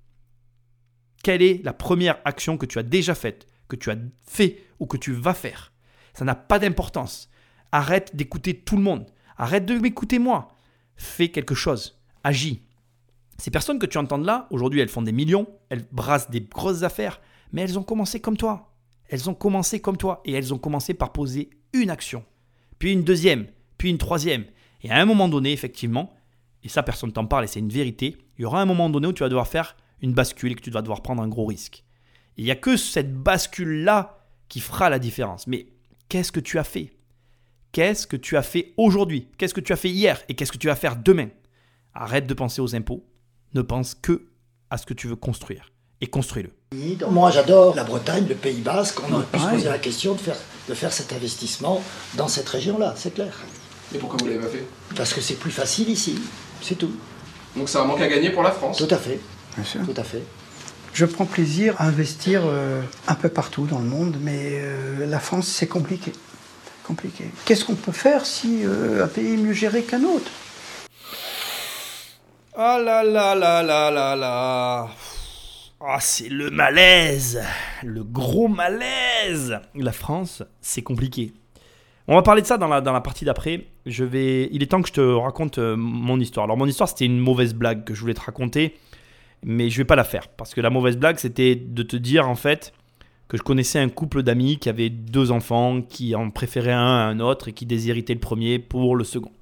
[1.24, 3.96] Quelle est la première action que tu as déjà faite, que tu as
[4.26, 5.72] fait ou que tu vas faire?
[6.14, 7.30] Ça n'a pas d'importance.
[7.72, 9.07] Arrête d'écouter tout le monde.
[9.36, 10.48] Arrête de m'écouter moi.
[10.96, 12.00] Fais quelque chose.
[12.22, 12.62] Agis.
[13.38, 16.82] Ces personnes que tu entends là, aujourd'hui, elles font des millions, elles brassent des grosses
[16.82, 18.72] affaires, mais elles ont commencé comme toi.
[19.13, 22.25] Elles ont commencé comme toi et elles ont commencé par poser une action,
[22.79, 23.47] puis une deuxième,
[23.77, 24.47] puis une troisième.
[24.81, 26.15] Et à un moment donné, effectivement,
[26.63, 29.09] et ça personne t'en parle et c'est une vérité, il y aura un moment donné
[29.09, 31.45] où tu vas devoir faire une bascule et que tu vas devoir prendre un gros
[31.45, 31.85] risque.
[32.39, 35.47] Il n'y a que cette bascule-là qui fera la différence.
[35.47, 35.67] Mais
[36.09, 36.95] qu'est-ce que tu as fait?
[37.73, 39.29] Qu'est-ce que tu as fait aujourd'hui?
[39.37, 41.29] Qu'est-ce que tu as fait hier Et qu'est-ce que tu vas faire demain?
[41.93, 43.05] Arrête de penser aux impôts.
[43.53, 44.29] Ne pense que
[44.71, 46.62] à ce que tu veux construire et construis-le.
[47.11, 48.99] Moi, j'adore la Bretagne, le Pays Basque.
[49.09, 50.37] On aurait pu se poser la question de faire,
[50.68, 51.83] de faire cet investissement
[52.14, 53.33] dans cette région-là, c'est clair.
[53.95, 54.64] Et pourquoi vous l'avez pas fait?
[54.97, 56.18] Parce que c'est plus facile ici,
[56.62, 56.93] c'est tout.
[57.57, 58.79] Donc c'est un manque à gagner pour la France?
[58.79, 59.20] Tout à fait.
[59.57, 60.23] Tout à fait.
[60.95, 65.20] Je prends plaisir à investir euh, un peu partout dans le monde, mais euh, la
[65.20, 66.12] France, c'est compliqué.
[66.85, 67.25] Compliqué.
[67.45, 70.31] Qu'est-ce qu'on peut faire si euh, un pays est mieux géré qu'un autre?
[72.57, 74.89] Ah là là là là là là
[75.85, 77.43] ah, c'est le malaise,
[77.83, 79.59] le gros malaise.
[79.74, 81.33] La France, c'est compliqué.
[82.07, 83.66] On va parler de ça dans la, dans la partie d'après.
[83.87, 86.45] Je vais, il est temps que je te raconte euh, mon histoire.
[86.45, 88.74] Alors mon histoire, c'était une mauvaise blague que je voulais te raconter,
[89.43, 92.28] mais je vais pas la faire parce que la mauvaise blague, c'était de te dire
[92.28, 92.72] en fait
[93.26, 97.07] que je connaissais un couple d'amis qui avait deux enfants, qui en préféraient un à
[97.07, 99.33] un autre et qui désiritaient le premier pour le second.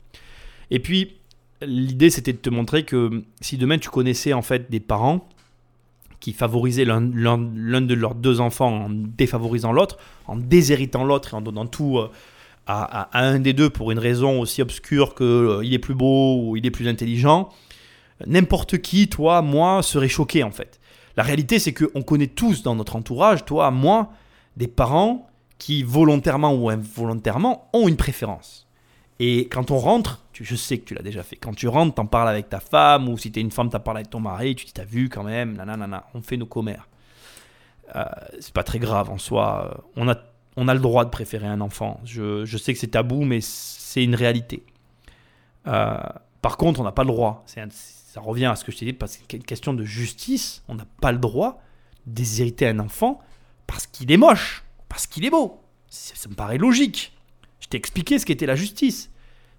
[0.71, 1.17] Et puis
[1.61, 5.29] l'idée, c'était de te montrer que si demain tu connaissais en fait des parents
[6.21, 11.41] qui favorisaient l'un de leurs deux enfants en défavorisant l'autre, en déshéritant l'autre et en
[11.41, 12.11] donnant tout euh,
[12.67, 16.41] à, un des deux pour une raison aussi obscure qu'il euh, il est plus beau
[16.43, 17.49] ou il est plus intelligent,
[18.27, 20.79] n'importe qui, toi, moi, serait choqué en fait.
[21.17, 24.13] La réalité, c'est qu'on connaît tous dans notre entourage, toi, moi,
[24.57, 28.67] des parents qui volontairement ou involontairement ont une préférence.
[29.19, 32.07] Et quand on rentre, je sais que tu l'as déjà fait, quand tu rentres, t'en
[32.07, 34.67] parles avec ta femme, ou si t'es une femme, t'en parles avec ton mari, tu
[34.67, 36.89] dis t'as vu quand même, nanana, on fait nos commères.
[37.97, 38.05] Euh,
[38.39, 39.85] c'est pas très grave en soi.
[39.97, 40.17] On a,
[40.57, 42.01] on a le droit de préférer un enfant.
[42.05, 44.65] Je, sais que c'est tabou, mais c'est une réalité.
[45.67, 45.99] Euh,
[46.41, 47.45] par contre, on n'a pas le droit.
[47.47, 50.63] ça revient à ce que je t'ai dit, parce que c'est une question de justice.
[50.69, 51.61] On n'a pas le droit
[52.07, 53.21] de déshériter un enfant
[53.67, 55.61] parce qu'il est moche, parce qu'il est beau.
[55.89, 57.13] ça me paraît logique.
[57.61, 59.11] Je t'ai expliqué ce qu'était la justice.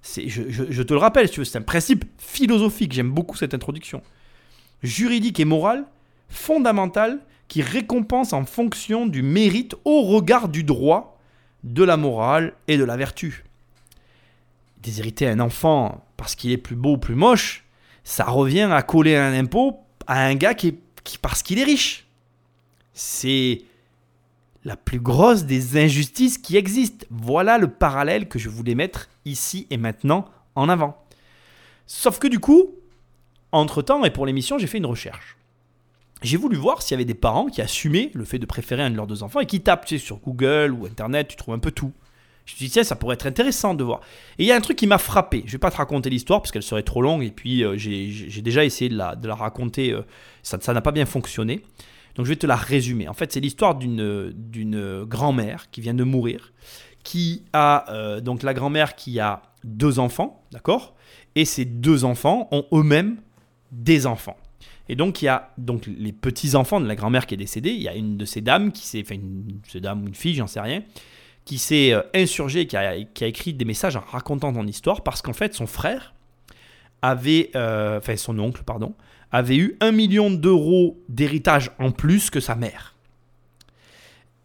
[0.03, 2.93] Je, je, te le rappelle, c'est un principe philosophique.
[2.93, 4.01] J'aime beaucoup cette introduction.
[4.81, 5.85] Juridique et moral,
[6.27, 11.19] fondamental, qui récompense en fonction du mérite au regard du droit,
[11.63, 13.43] de la morale et de la vertu.
[14.81, 17.65] Déshériter un enfant parce qu'il est plus beau ou plus moche,
[18.03, 20.75] ça revient à coller un impôt à un gars qui
[21.21, 22.07] parce qu'il est riche.
[22.93, 23.61] C'est
[24.63, 27.05] la plus grosse des injustices qui existent.
[27.09, 31.03] Voilà le parallèle que je voulais mettre ici et maintenant en avant.
[31.87, 32.75] Sauf que du coup,
[33.51, 35.37] entre-temps et pour l'émission, j'ai fait une recherche.
[36.21, 38.91] J'ai voulu voir s'il y avait des parents qui assumaient le fait de préférer un
[38.91, 41.71] de leurs deux enfants et qui tapent sur Google ou Internet, tu trouves un peu
[41.71, 41.91] tout.
[42.45, 44.01] Je me suis dit, tiens, ça pourrait être intéressant de voir.
[44.37, 45.39] Et il y a un truc qui m'a frappé.
[45.41, 47.75] Je ne vais pas te raconter l'histoire parce qu'elle serait trop longue et puis euh,
[47.77, 49.91] j'ai déjà essayé de la, de la raconter.
[49.91, 50.01] Euh,
[50.43, 51.63] ça n'a pas bien fonctionné.
[52.15, 53.07] Donc je vais te la résumer.
[53.07, 56.53] En fait, c'est l'histoire d'une grand-mère qui vient de mourir,
[57.03, 60.95] qui a euh, donc la grand-mère qui a deux enfants, d'accord?
[61.35, 63.17] Et ces deux enfants ont eux-mêmes
[63.71, 64.37] des enfants.
[64.89, 67.71] Et donc il y a donc les petits enfants de la grand-mère qui est décédée.
[67.71, 70.35] Il y a une de ces dames qui s'est, enfin une, dame ou une fille,
[70.35, 70.83] j'en sais rien,
[71.45, 75.01] qui s'est euh, insurgée, qui a, qui a écrit des messages en racontant son histoire
[75.01, 76.13] parce qu'en fait son frère
[77.01, 78.93] avait, euh, enfin son oncle, pardon,
[79.31, 82.95] avait eu un million d'euros d'héritage en plus que sa mère.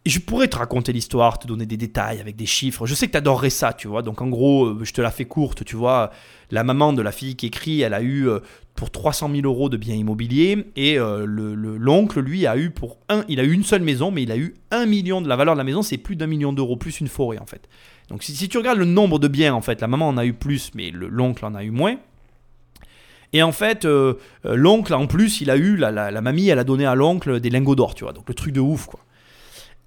[0.04, 2.86] Je pourrais te raconter l'histoire, te donner des détails avec des chiffres.
[2.86, 4.02] Je sais que tu adorerais ça, tu vois.
[4.02, 6.12] Donc en gros, euh, je te la fais courte, tu vois.
[6.52, 8.38] La maman de la fille qui écrit, elle a eu euh,
[8.76, 12.70] pour 300 000 euros de biens immobiliers et euh, le- le- l'oncle, lui, a eu
[12.70, 15.28] pour un, il a eu une seule maison, mais il a eu un million de
[15.28, 17.68] la valeur de la maison, c'est plus d'un million d'euros, plus une forêt en fait.
[18.08, 20.24] Donc si, si tu regardes le nombre de biens, en fait, la maman en a
[20.24, 21.96] eu plus, mais le- l'oncle en a eu moins.
[23.32, 24.14] Et en fait, euh,
[24.44, 27.50] euh, l'oncle, en plus, il a eu, la, mamie, elle a donné à l'oncle des
[27.50, 28.12] lingots d'or, tu vois.
[28.12, 29.00] Donc le truc de ouf, quoi.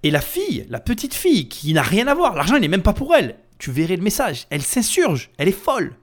[0.04, 2.82] Et la fille, la petite fille, qui n'a rien à voir, l'argent, il n'est même
[2.82, 3.36] pas pour elle.
[3.58, 4.46] Tu verrais le message.
[4.50, 5.94] Elle s'insurge, elle est folle.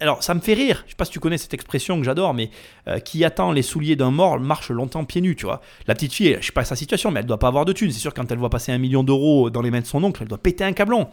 [0.00, 0.82] Alors, ça me fait rire.
[0.86, 2.50] Je sais pas si tu connais cette expression que j'adore, mais
[2.88, 5.60] euh, qui attend les souliers d'un mort marche longtemps pieds nus, tu vois.
[5.86, 7.92] La petite fille, je sais pas sa situation, mais elle doit pas avoir de thunes.
[7.92, 10.22] C'est sûr, quand elle voit passer un million d'euros dans les mains de son oncle,
[10.22, 11.08] elle doit péter un câblon.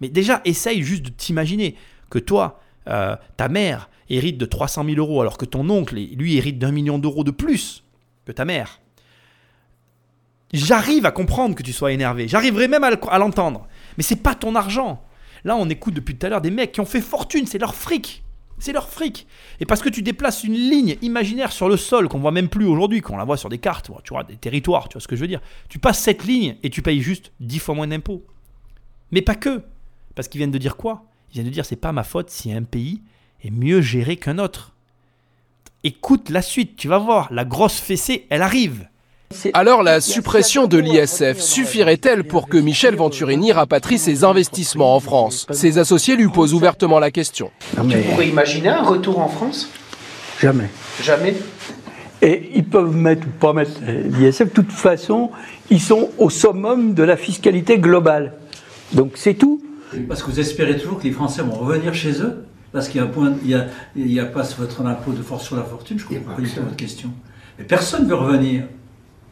[0.00, 1.76] Mais déjà, essaye juste de t'imaginer
[2.10, 6.36] que toi, euh, ta mère hérite de 300 000 euros, alors que ton oncle, lui,
[6.36, 7.82] hérite d'un million d'euros de plus
[8.24, 8.80] que ta mère.
[10.52, 12.28] J'arrive à comprendre que tu sois énervé.
[12.28, 13.66] J'arriverai même à le- à l'entendre.
[13.96, 15.02] Mais c'est pas ton argent.
[15.44, 17.46] Là, on écoute depuis tout à l'heure des mecs qui ont fait fortune.
[17.46, 18.22] C'est leur fric.
[18.58, 19.26] C'est leur fric.
[19.60, 22.64] Et parce que tu déplaces une ligne imaginaire sur le sol qu'on voit même plus
[22.64, 25.16] aujourd'hui, qu'on la voit sur des cartes, tu vois, des territoires, tu vois ce que
[25.16, 25.40] je veux dire.
[25.68, 28.24] Tu passes cette ligne et tu payes juste 10 fois moins d'impôts.
[29.10, 29.62] Mais pas que.
[30.14, 31.04] Parce qu'ils viennent de dire quoi?
[31.30, 33.00] Ils viennent de dire c'est pas ma faute si un pays
[33.42, 34.72] est mieux géré qu'un autre.
[35.84, 38.88] Écoute la suite, tu vas voir, la grosse fessée, elle arrive.
[39.54, 45.46] Alors la suppression de l'ISF suffirait-elle pour que Michel Venturini rapatrie ses investissements en France
[45.50, 47.50] Ses associés lui posent ouvertement la question.
[47.84, 49.68] Mais pourrais imaginer un retour en France?
[50.40, 50.70] Jamais.
[51.02, 51.34] Jamais.
[52.22, 54.44] Et ils peuvent mettre ou pas mettre l'ISF.
[54.44, 55.30] De toute façon,
[55.70, 58.34] ils sont au summum de la fiscalité globale.
[58.92, 59.60] Donc c'est tout.
[60.08, 63.04] Parce que vous espérez toujours que les Français vont revenir chez eux Parce qu'il y
[63.04, 65.56] a, un point, il y a, il y a pas votre impôt de force sur
[65.56, 67.10] la fortune, je comprends pas du tout votre question.
[67.58, 68.64] Mais personne ne veut revenir.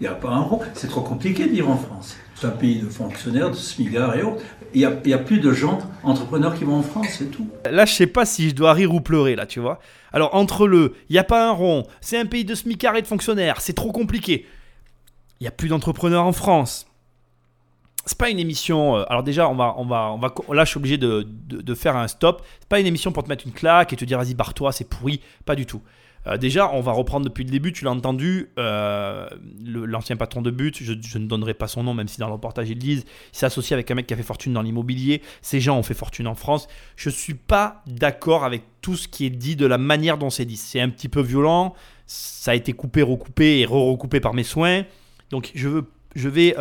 [0.00, 0.60] Il n'y a pas un rond.
[0.74, 2.16] C'est trop compliqué de vivre en France.
[2.34, 4.42] C'est un pays de fonctionnaires, de smigards et autres.
[4.74, 7.30] Il n'y a, il y a plus de gens, entrepreneurs qui vont en France, c'est
[7.30, 7.46] tout.
[7.70, 9.78] Là, je sais pas si je dois rire ou pleurer, là, tu vois.
[10.12, 13.02] Alors, entre le, il n'y a pas un rond, c'est un pays de smicards et
[13.02, 14.46] de fonctionnaires, c'est trop compliqué.
[15.38, 16.86] Il n'y a plus d'entrepreneurs en France.
[18.06, 18.96] C'est pas une émission.
[18.96, 20.34] euh, alors déjà, on va, on va, on va.
[20.52, 22.42] Là, je suis obligé de, de, faire un stop.
[22.60, 24.88] C'est pas une émission pour te mettre une claque et te dire vas-y barre-toi, c'est
[24.88, 25.20] pourri.
[25.44, 25.80] Pas du tout.
[26.26, 27.72] Euh, déjà, on va reprendre depuis le début.
[27.72, 28.50] Tu l'as entendu.
[28.58, 29.28] euh,
[29.64, 32.68] L'ancien patron de but, je, ne donnerai pas son nom, même si dans le reportage
[32.68, 33.04] ils le disent.
[33.32, 35.22] Il s'est associé avec un mec qui a fait fortune dans l'immobilier.
[35.42, 36.68] Ces gens ont fait fortune en France.
[36.96, 40.44] Je suis pas d'accord avec tout ce qui est dit de la manière dont c'est
[40.44, 40.56] dit.
[40.56, 41.74] C'est un petit peu violent.
[42.06, 44.84] Ça a été coupé, recoupé et re-recoupé par mes soins.
[45.30, 45.84] Donc je veux,
[46.14, 46.54] je vais,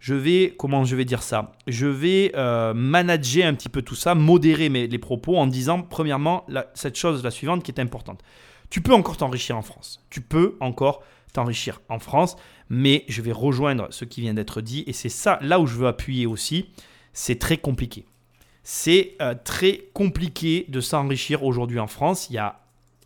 [0.00, 3.94] je vais, comment je vais dire ça Je vais euh, manager un petit peu tout
[3.94, 8.22] ça, modérer mes, les propos en disant, premièrement, cette chose, la suivante qui est importante.
[8.70, 10.04] Tu peux encore t'enrichir en France.
[10.08, 11.02] Tu peux encore
[11.34, 12.36] t'enrichir en France,
[12.70, 15.76] mais je vais rejoindre ce qui vient d'être dit et c'est ça, là où je
[15.76, 16.70] veux appuyer aussi.
[17.12, 18.06] C'est très compliqué.
[18.62, 22.28] C'est euh, très compliqué de s'enrichir aujourd'hui en France.
[22.30, 22.60] Il y a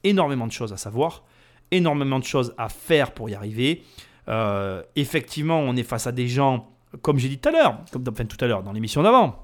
[0.05, 1.24] énormément de choses à savoir,
[1.70, 3.82] énormément de choses à faire pour y arriver.
[4.28, 8.05] Euh, effectivement, on est face à des gens, comme j'ai dit tout à l'heure, comme
[8.05, 9.38] tout à l'heure dans l'émission d'avant.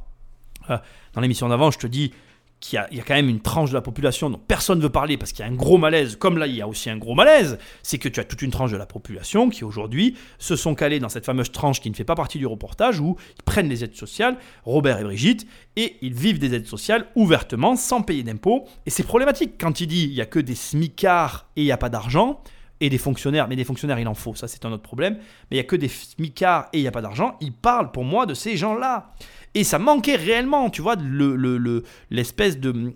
[0.70, 0.78] Euh,
[1.14, 2.12] dans l'émission d'avant, je te dis
[2.60, 5.16] qu'il y, a- quand même une tranche de la population dont personne ne veut parler
[5.16, 6.16] parce qu'il y a un gros malaise.
[6.16, 8.50] Comme là, il y a aussi un gros malaise, c'est que tu as toute une
[8.50, 11.94] tranche de la population qui aujourd'hui se sont calés dans cette fameuse tranche qui ne
[11.94, 15.46] fait pas partie du reportage où ils prennent les aides sociales, Robert et Brigitte,
[15.76, 18.66] et ils vivent des aides sociales ouvertement sans payer d'impôts.
[18.84, 21.72] Et c'est problématique quand il dit il y a que des smicards et il n'y
[21.72, 22.42] a pas d'argent
[22.80, 25.22] et des fonctionnaires, mais des fonctionnaires il en faut, ça c'est un autre problème, mais
[25.52, 28.04] il n'y a que des smicards et il n'y a pas d'argent, il parle pour
[28.04, 29.12] moi de ces gens-là.
[29.54, 32.92] Et ça manquait réellement, tu vois, le, le- le- l'espèce de,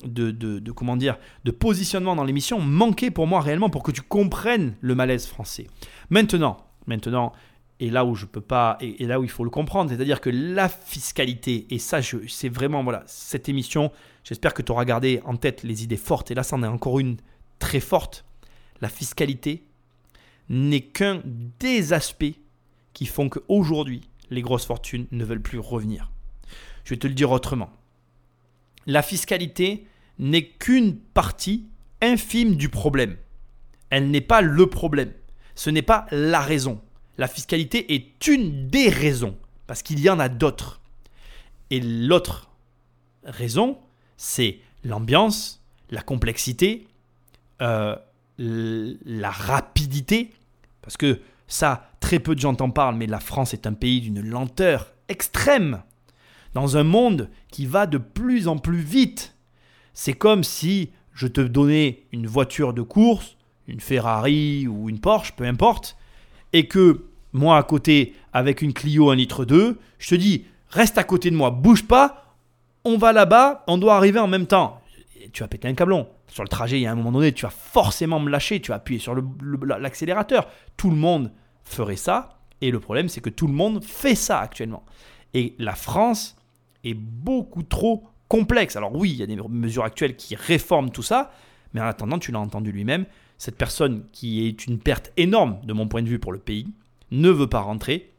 [0.73, 4.95] comment dire, de positionnement dans l'émission manquait pour moi réellement pour que tu comprennes le
[4.95, 5.67] malaise français.
[6.11, 7.33] Maintenant, maintenant,
[7.81, 10.31] et là où je peux pas, et, là où il faut le comprendre, c'est-à-dire que
[10.31, 13.91] la fiscalité, et ça, c'est vraiment, voilà, cette émission,
[14.23, 17.01] j'espère que tu auras gardé en tête les idées fortes, et là, c'en est encore
[17.01, 17.17] une
[17.59, 18.25] très forte.
[18.81, 19.65] La fiscalité
[20.49, 21.23] n'est qu'un
[21.59, 22.35] des aspects
[22.93, 26.11] qui font qu'aujourd'hui, les grosses fortunes ne veulent plus revenir.
[26.85, 27.71] Je vais te le dire autrement.
[28.87, 29.87] La fiscalité
[30.19, 31.67] n'est qu'une partie
[32.01, 33.17] infime du problème.
[33.91, 35.13] Elle n'est pas le problème.
[35.55, 36.81] Ce n'est pas la raison.
[37.17, 39.37] La fiscalité est une des raisons,
[39.67, 40.81] parce qu'il y en a d'autres.
[41.71, 42.51] Et l'autre
[43.25, 43.79] raison,
[44.17, 46.87] c'est l'ambiance, la complexité,
[47.63, 47.97] euh,
[48.39, 50.33] la rapidité,
[50.83, 54.01] parce que ça, très peu de gens t'en parlent, mais la France est un pays
[54.01, 55.83] d'une lenteur extrême,
[56.55, 59.37] dans un monde qui va de plus en plus vite.
[59.93, 65.33] C'est comme si je te donnais une voiture de course, une Ferrari ou une Porsche,
[65.33, 65.97] peu importe,
[66.53, 70.99] et que moi à côté, avec une Clio 1 litre 2, je te dis, reste
[70.99, 72.37] à côté de moi, bouge pas,
[72.85, 74.81] on va là-bas, on doit arriver en même temps.
[75.33, 76.07] Tu vas péter un câblon.
[76.35, 78.71] Sur le trajet, il y a un moment donné, tu vas forcément me lâcher, tu
[78.71, 79.15] vas appuyer sur
[79.79, 80.49] l'accélérateur.
[80.77, 81.31] Tout le monde
[81.63, 84.85] ferait ça, et le problème, c'est que tout le monde fait ça actuellement.
[85.33, 86.37] Et la France
[86.83, 88.75] est beaucoup trop complexe.
[88.75, 91.31] Alors oui, il y a des mesures actuelles qui réforment tout ça,
[91.73, 93.07] mais en attendant, tu l'as entendu lui-même,
[93.39, 96.67] cette personne qui est une perte énorme de mon point de vue pour le pays
[97.13, 98.13] ne veut pas rentrer,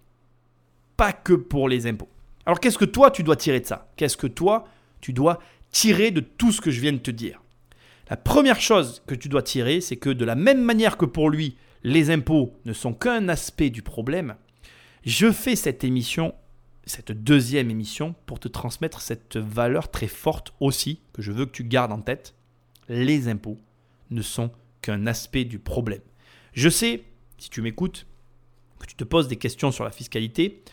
[0.95, 2.07] pas que pour les impôts.
[2.45, 3.89] Alors qu'est-ce que toi tu dois tirer de ça?
[3.97, 4.70] Qu'est-ce que toi
[5.01, 5.39] tu dois
[5.70, 7.41] tirer de tout ce que je viens de te dire?
[8.10, 11.30] La première chose que tu dois tirer, c'est que de la même manière que pour
[11.30, 14.36] lui, les impôts ne sont qu'un aspect du problème,
[15.03, 16.34] je fais cette émission,
[16.86, 21.51] cette deuxième émission, pour te transmettre cette valeur très forte aussi, que je veux que
[21.51, 22.36] tu gardes en tête.
[22.89, 23.60] Les impôts
[24.12, 24.51] ne sont
[24.82, 26.01] qu'un aspect du problème.
[26.53, 27.03] Je sais,
[27.38, 28.06] si tu m'écoutes,
[28.80, 30.64] que tu te poses des questions sur la fiscalité.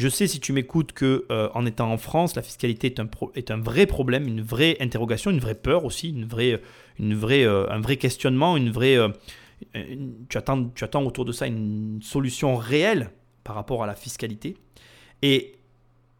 [0.00, 3.10] Je sais, si tu m'écoutes, que euh, en étant en France, la fiscalité est un,
[3.34, 6.58] est un vrai problème, une vraie interrogation, une vraie peur aussi, une vraie,
[6.98, 8.96] une vraie, euh, un vrai questionnement, une vraie.
[8.96, 9.10] euh,
[10.30, 13.10] tu, attends, tu attends autour de ça une solution réelle
[13.44, 14.56] par rapport à la fiscalité.
[15.20, 15.56] Et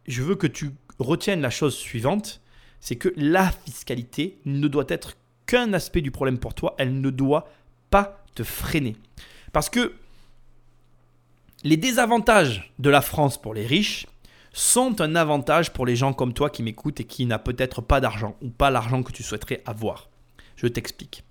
[0.07, 2.43] je veux que tu retiennes la chose suivante,
[2.81, 5.17] c'est que la fiscalité ne doit être
[5.47, 7.49] qu'un aspect du problème pour toi, elle ne doit
[7.89, 8.99] pas te freiner.
[9.55, 9.95] Parce que
[11.63, 14.07] les désavantages de la France pour les riches
[14.53, 18.01] sont un avantage pour les gens comme toi qui m'écoutent et qui n'a peut-être pas
[18.01, 20.09] d'argent ou pas l'argent que tu souhaiterais avoir.
[20.57, 21.25] Je t'explique.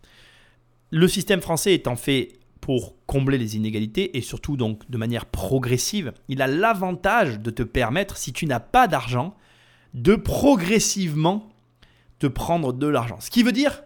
[0.91, 6.13] Le système français étant fait pour combler les inégalités et surtout donc de manière progressive,
[6.27, 9.36] il a l'avantage de te permettre, si tu n'as pas d'argent,
[9.93, 11.49] de progressivement
[12.19, 13.19] te prendre de l'argent.
[13.19, 13.84] Ce qui veut dire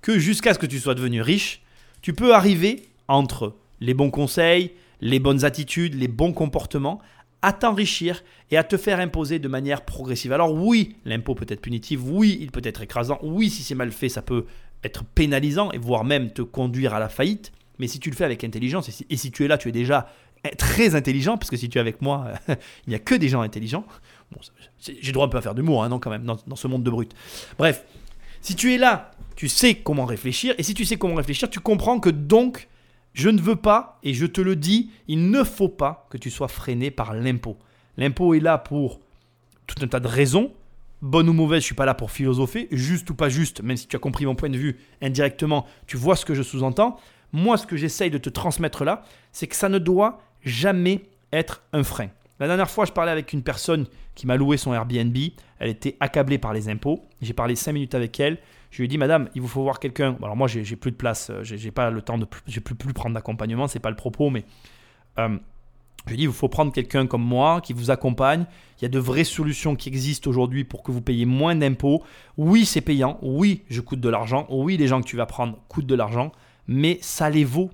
[0.00, 1.62] que jusqu'à ce que tu sois devenu riche,
[2.02, 4.72] tu peux arriver entre les bons conseils,
[5.04, 6.98] les bonnes attitudes, les bons comportements,
[7.42, 10.32] à t'enrichir et à te faire imposer de manière progressive.
[10.32, 13.92] Alors oui, l'impôt peut être punitif, oui, il peut être écrasant, oui, si c'est mal
[13.92, 14.46] fait, ça peut
[14.82, 17.52] être pénalisant et voire même te conduire à la faillite.
[17.78, 20.08] Mais si tu le fais avec intelligence, et si, tu es là, tu es déjà
[20.56, 23.42] très intelligent, parce que si tu es avec moi, il n'y a que des gens
[23.42, 23.84] intelligents.
[24.32, 24.40] Bon,
[24.78, 26.82] j'ai droit un peu à faire d'humour, hein, non, quand même, dans, dans ce monde
[26.82, 27.12] de brut.
[27.58, 27.84] Bref,
[28.40, 31.60] si tu es là, tu sais comment réfléchir, et si tu sais comment réfléchir, tu
[31.60, 32.68] comprends que donc,
[33.14, 36.30] je ne veux pas, et je te le dis, il ne faut pas que tu
[36.30, 37.56] sois freiné par l'impôt.
[37.96, 39.00] L'impôt est là pour
[39.66, 40.52] tout un tas de raisons.
[41.00, 42.66] Bonne ou mauvaise, je suis pas là pour philosopher.
[42.72, 45.96] Juste ou pas juste, même si tu as compris mon point de vue indirectement, tu
[45.96, 46.98] vois ce que je sous-entends.
[47.32, 51.62] Moi, ce que j'essaye de te transmettre là, c'est que ça ne doit jamais être
[51.72, 52.08] un frein.
[52.40, 53.86] La dernière fois, je parlais avec une personne
[54.16, 55.16] qui m'a loué son Airbnb.
[55.60, 57.04] Elle était accablée par les impôts.
[57.22, 58.38] J'ai parlé 5 minutes avec elle.
[58.74, 60.16] Je lui ai dit, Madame, il vous faut voir quelqu'un.
[60.20, 61.30] Alors moi, j'ai plus de place.
[61.30, 62.26] euh, J'ai pas le temps de.
[62.48, 63.68] J'ai plus prendre d'accompagnement.
[63.68, 64.44] C'est pas le propos, mais
[65.20, 65.28] euh,
[66.06, 68.46] je lui ai dit, il vous faut prendre quelqu'un comme moi qui vous accompagne.
[68.80, 72.02] Il y a de vraies solutions qui existent aujourd'hui pour que vous payiez moins d'impôts.
[72.36, 73.20] Oui, c'est payant.
[73.22, 74.44] Oui, je coûte de l'argent.
[74.50, 76.32] Oui, les gens que tu vas prendre coûtent de l'argent.
[76.66, 77.70] Mais ça les vaut.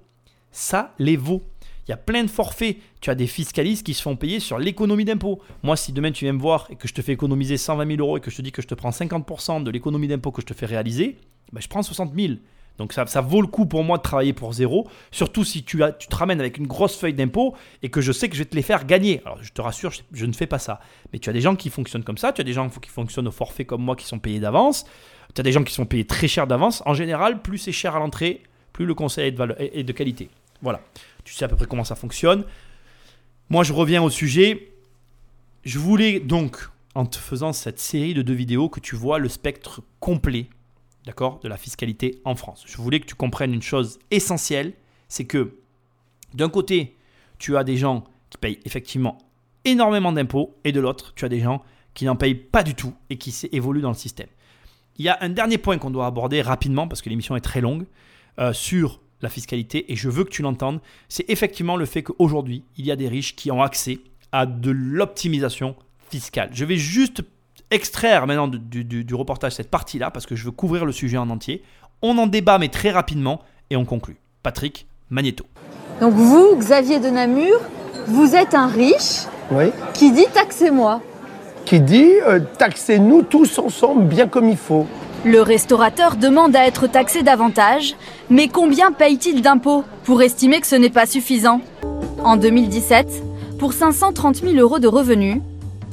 [0.51, 1.40] Ça les vaut.
[1.87, 2.76] Il y a plein de forfaits.
[3.01, 5.41] Tu as des fiscalistes qui se font payer sur l'économie d'impôts.
[5.62, 8.01] Moi, si demain tu viens me voir et que je te fais économiser 120 000
[8.01, 10.43] euros et que je te dis que je te prends 50% de l'économie d'impôts que
[10.43, 11.16] je te fais réaliser,
[11.53, 12.35] ben, je prends 60 000.
[12.81, 15.93] Donc ça, vaut le coup pour moi de travailler pour zéro, surtout si tu, as,
[15.93, 18.49] tu te ramènes avec une grosse feuille d'impôt et que je sais que je vais
[18.49, 19.20] te les faire gagner.
[19.26, 20.81] Alors je te rassure, je, ne fais pas ça.
[21.12, 23.28] Mais tu as des gens qui fonctionnent comme ça, tu as des gens qui fonctionnent
[23.28, 24.87] au forfait comme moi qui sont payés d'avance,
[25.35, 26.83] tu as des gens qui sont payés très cher d'avance.
[26.87, 30.31] En général, plus c'est cher à l'entrée, plus le conseil est de qualité.
[30.62, 30.80] Voilà,
[31.24, 32.44] tu sais à peu près comment ça fonctionne.
[33.48, 34.72] Moi, je reviens au sujet.
[35.64, 39.28] Je voulais donc, en te faisant cette série de deux vidéos, que tu vois le
[39.28, 40.48] spectre complet,
[41.04, 42.64] d'accord, de la fiscalité en France.
[42.66, 44.72] Je voulais que tu comprennes une chose essentielle,
[45.08, 45.58] c'est que
[46.34, 46.96] d'un côté,
[47.38, 49.18] tu as des gens qui payent effectivement
[49.64, 52.94] énormément d'impôts, et de l'autre, tu as des gens qui n'en payent pas du tout
[53.11, 54.28] et qui évoluent dans le système.
[54.96, 57.61] Il y a un dernier point qu'on doit aborder rapidement, parce que l'émission est très
[57.61, 57.86] longue,
[58.38, 62.62] euh, sur la fiscalité, et je veux que tu l'entendes, c'est effectivement le fait qu'aujourd'hui,
[62.79, 63.99] il y a des riches qui ont accès
[64.33, 65.75] à de l'optimisation
[66.11, 66.51] fiscale.
[66.53, 67.23] Je vais juste
[67.71, 71.18] extraire maintenant du, du- du- reportage cette partie-là, parce que je veux couvrir le sujet
[71.18, 71.62] en entier.
[72.03, 73.41] On en débat, mais très rapidement,
[73.71, 74.16] et on conclut.
[74.43, 75.45] Patrick Magneto.
[76.01, 77.61] Donc vous, Xavier de Namur,
[78.07, 79.66] vous êtes un riche Oui.
[79.95, 81.03] qui dit taxez-moi.
[81.66, 84.87] Qui dit euh, taxez-nous tous ensemble bien comme il faut.
[85.25, 87.95] Le restaurateur demande à être taxé davantage,
[88.31, 91.61] mais combien paye-t-il d'impôts pour estimer que ce n'est pas suffisant?
[92.25, 93.23] En 2017,
[93.59, 95.43] pour 530 000 euros de revenus,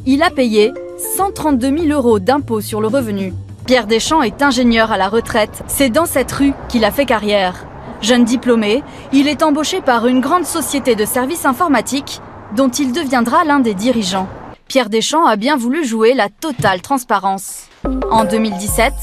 [0.06, 0.74] il a payé
[1.18, 3.34] 132 000 euros d'impôts sur le revenu.
[3.66, 5.62] Pierre Deschamps est ingénieur à la retraite.
[5.68, 7.66] C'est dans cette rue qu'il a fait carrière.
[8.02, 12.22] Jeune diplômé, il est embauché par une grande société de services informatiques
[12.56, 14.30] dont il deviendra l'un des dirigeants.
[14.68, 17.70] Pierre Deschamps a bien voulu jouer la totale transparence.
[18.12, 18.94] En 2017,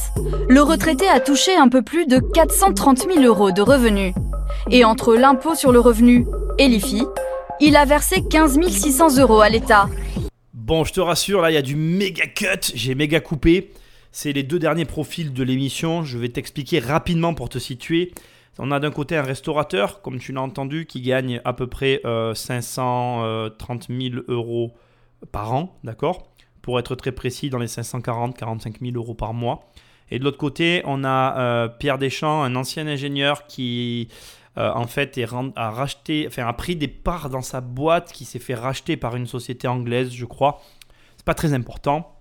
[0.47, 4.13] le retraité a touché un peu plus de 430 000 euros de revenus.
[4.69, 6.27] Et entre l'impôt sur le revenu
[6.59, 7.03] et l'IFI,
[7.59, 9.89] il a versé 15 600 euros à l'État.
[10.53, 12.71] Bon, je te rassure, là, il y a du méga cut.
[12.75, 13.71] J'ai méga coupé.
[14.11, 16.03] C'est les deux derniers profils de l'émission.
[16.03, 18.13] Je vais t'expliquer rapidement pour te situer.
[18.59, 22.01] On a d'un côté un restaurateur, comme tu l'as entendu, qui gagne à peu près
[22.35, 24.75] 530 000 euros
[25.31, 26.27] par an, d'accord
[26.61, 29.69] Pour être très précis, dans les 540-45 000 euros par mois.
[30.11, 34.09] Et de l'autre côté, on a euh, Pierre Deschamps, un ancien ingénieur qui
[34.57, 35.19] euh, en fait
[35.55, 39.15] a racheté, enfin a pris des parts dans sa boîte qui s'est fait racheter par
[39.15, 40.61] une société anglaise, je crois.
[41.17, 42.19] C'est pas très important.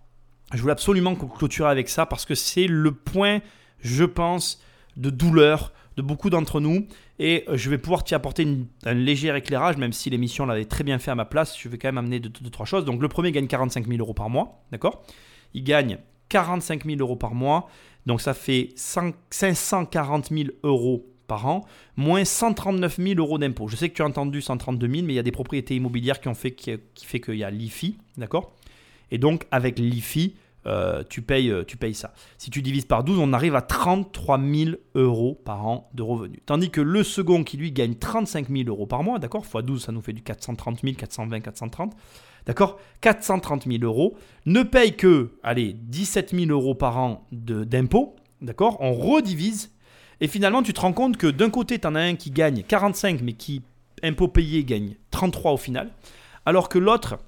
[0.53, 3.41] Je voulais absolument clôturer avec ça parce que c'est le point,
[3.81, 4.63] je pense,
[4.97, 6.86] de douleur de beaucoup d'entre nous.
[7.18, 8.47] Et euh, je vais pouvoir t'y apporter
[8.84, 11.59] un léger éclairage, même si l'émission l'avait très bien fait à ma place.
[11.59, 12.84] Je vais quand même amener deux, trois choses.
[12.84, 15.03] Donc le premier gagne 45 000 euros par mois, d'accord?
[15.55, 17.68] Il gagne 45 000 euros par mois.
[18.07, 21.64] Donc ça fait 540 000 euros par an,
[21.97, 23.68] moins 139 000 euros d'impôts.
[23.68, 26.20] Je sais que tu as entendu 132 000, mais il y a des propriétés immobilières
[26.20, 26.55] qui ont fait,
[27.03, 28.53] fait qu'il y a l'IFI, d'accord?
[29.11, 30.34] Et donc avec l'IFI,
[30.67, 32.12] euh, tu, payes, euh, tu payes ça.
[32.39, 36.41] Si tu divises par 12, on arrive à 33 000 euros par an de revenus.
[36.47, 39.85] Tandis que le second qui lui gagne 35 000 euros par mois, d'accord x 12,
[39.85, 41.93] ça nous fait du 430 000, 420, 430.
[42.47, 48.17] D'accord 430 000 euros, ne paye que, allez, 17 000 euros par an d'impôts.
[48.43, 49.71] D'accord On redivise.
[50.21, 52.62] Et finalement, tu te rends compte que d'un côté, tu en as un qui gagne
[52.62, 53.62] 45, mais qui,
[54.03, 55.91] impôts payés, gagne 33 au final.
[56.47, 57.19] Alors que l'autre,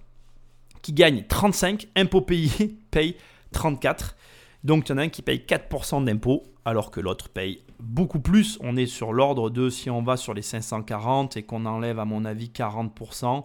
[0.83, 3.17] qui gagne 35, impôts payés, paye
[3.53, 4.17] 34.
[4.65, 8.21] Donc il y en a un qui paye 4% d'impôts alors que l'autre paye beaucoup
[8.21, 8.59] plus.
[8.63, 12.07] On est sur l'ordre de, si on va sur les 540 et qu'on enlève à
[12.07, 13.45] mon avis 40%,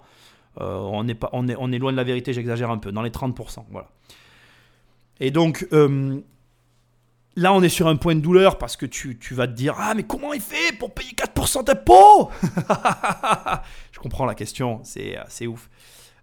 [0.60, 3.10] euh, on, est pas, on, est, loin de la vérité, j'exagère un peu, dans les
[3.10, 3.66] 30%.
[3.72, 3.89] Voilà.
[5.20, 6.22] Et donc euh,
[7.36, 9.93] là on est sur un point de douleur parce que tu, vas te dire, ah
[9.95, 12.32] mais comment il fait pour payer 4% d'impôts?
[13.91, 15.70] Je comprends la question, c'est ouf.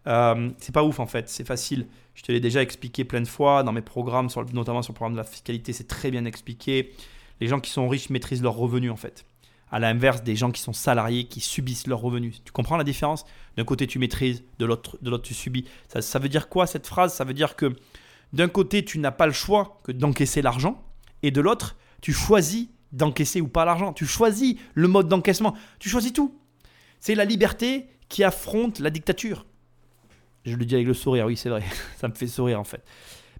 [0.09, 1.87] Euh, c'est pas ouf en fait, c'est facile.
[2.15, 5.13] Je te l'ai déjà expliqué plein de fois dans mes programmes, notamment sur le programme
[5.13, 6.93] de la fiscalité, c'est très bien expliqué.
[7.41, 9.25] Les gens qui sont riches maîtrisent leurs revenus en fait.
[9.71, 12.43] À l'inverse des gens qui sont salariés, qui subissent leurs revenus.
[12.43, 13.27] Tu comprends la différence?
[13.57, 15.67] D'un côté tu maîtrises, de l'autre tu subis.
[15.89, 17.13] Ça, ça veut dire quoi cette phrase?
[17.13, 17.77] Ça veut dire que
[18.33, 20.83] d'un côté tu n'as pas le choix que d'encaisser l'argent,
[21.23, 23.93] et de l'autre tu choisis d'encaisser ou pas l'argent.
[23.93, 25.55] Tu choisis le mode d'encaissement.
[25.79, 26.35] Tu choisis tout.
[26.99, 29.45] C'est la liberté qui affronte la dictature.
[30.51, 31.63] Je le dis avec le sourire, oui, c'est vrai.
[31.97, 32.83] Ça me fait sourire en fait.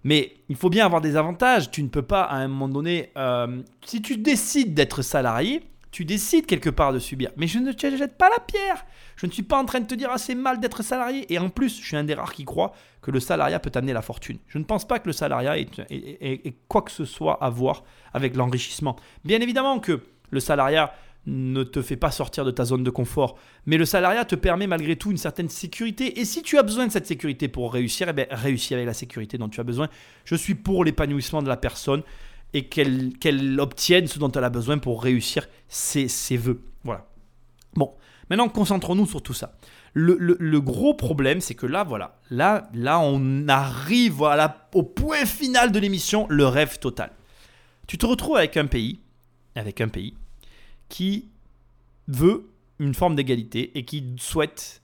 [0.03, 1.71] Mais il faut bien avoir des avantages.
[1.71, 6.05] Tu ne peux pas, à un moment donné, euh, si tu décides d'être salarié, tu
[6.05, 7.31] décides quelque part de subir.
[7.35, 8.85] Mais je ne te jette pas la pierre.
[9.15, 11.31] Je ne suis pas en train de te dire, ah, c'est mal d'être salarié.
[11.33, 13.93] Et en plus, je suis un des rares qui croit que le salariat peut amener
[13.93, 14.37] la fortune.
[14.47, 17.83] Je ne pense pas que le salariat ait quoi que ce soit à voir
[18.13, 18.95] avec l'enrichissement.
[19.25, 20.93] Bien évidemment que le salariat
[21.25, 23.37] ne te fait pas sortir de ta zone de confort.
[23.65, 26.19] Mais le salariat te permet malgré tout une certaine sécurité.
[26.19, 28.93] Et si tu as besoin de cette sécurité pour réussir, eh bien, réussis avec la
[28.93, 29.89] sécurité dont tu as besoin.
[30.25, 32.03] Je suis pour l'épanouissement de la personne
[32.53, 36.61] et qu'elle obtienne ce dont elle a besoin pour réussir ses, ses voeux.
[36.83, 37.05] Voilà.
[37.75, 37.93] Bon,
[38.29, 39.53] maintenant concentrons-nous sur tout ça.
[39.93, 45.71] Le, gros problème, c'est que là, voilà, là, là, on arrive voilà, au point final
[45.71, 47.11] de l'émission, le rêve total.
[47.87, 48.99] Tu te retrouves avec un pays,
[49.55, 50.13] avec un pays
[50.89, 51.29] qui
[52.07, 54.81] veut une forme d'égalité et qui souhaite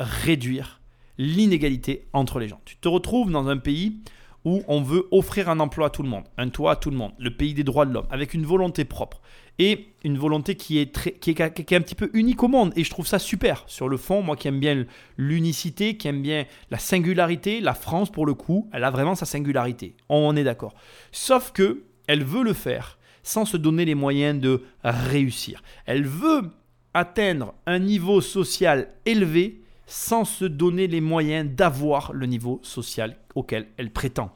[0.00, 0.80] réduire
[1.18, 2.60] l'inégalité entre les gens.
[2.64, 4.00] Tu te retrouves dans un pays
[4.44, 6.96] où on veut offrir un emploi à tout le monde, un toit à tout le
[6.96, 9.20] monde, le pays des droits de l'homme, avec une volonté propre
[9.58, 11.40] et une volonté qui est, qui est
[11.72, 12.72] un petit peu unique au monde.
[12.76, 13.64] Et je trouve ça super.
[13.66, 14.86] Sur le fond, moi qui aime bien
[15.16, 19.26] l'unicité, qui aime bien la singularité, la France, pour le coup, elle a vraiment sa
[19.26, 19.96] singularité.
[20.08, 20.74] On est d'accord.
[21.10, 25.62] Sauf que elle veut le faire sans se donner les moyens de réussir.
[25.86, 26.50] Elle veut
[26.94, 33.68] atteindre un niveau social élevé sans se donner les moyens d'avoir le niveau social auquel
[33.76, 34.34] elle prétend.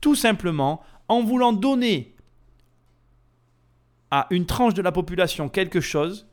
[0.00, 2.14] Tout simplement en voulant donner
[4.10, 6.28] à une tranche de la population quelque chose,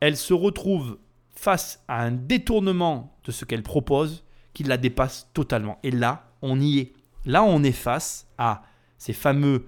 [0.00, 0.98] elle se retrouve
[1.34, 5.78] face à un détournement de ce qu'elle propose qui la dépasse totalement.
[5.82, 6.92] Et là, on y est.
[7.24, 8.62] Là, on est face à
[8.98, 9.66] ces fameux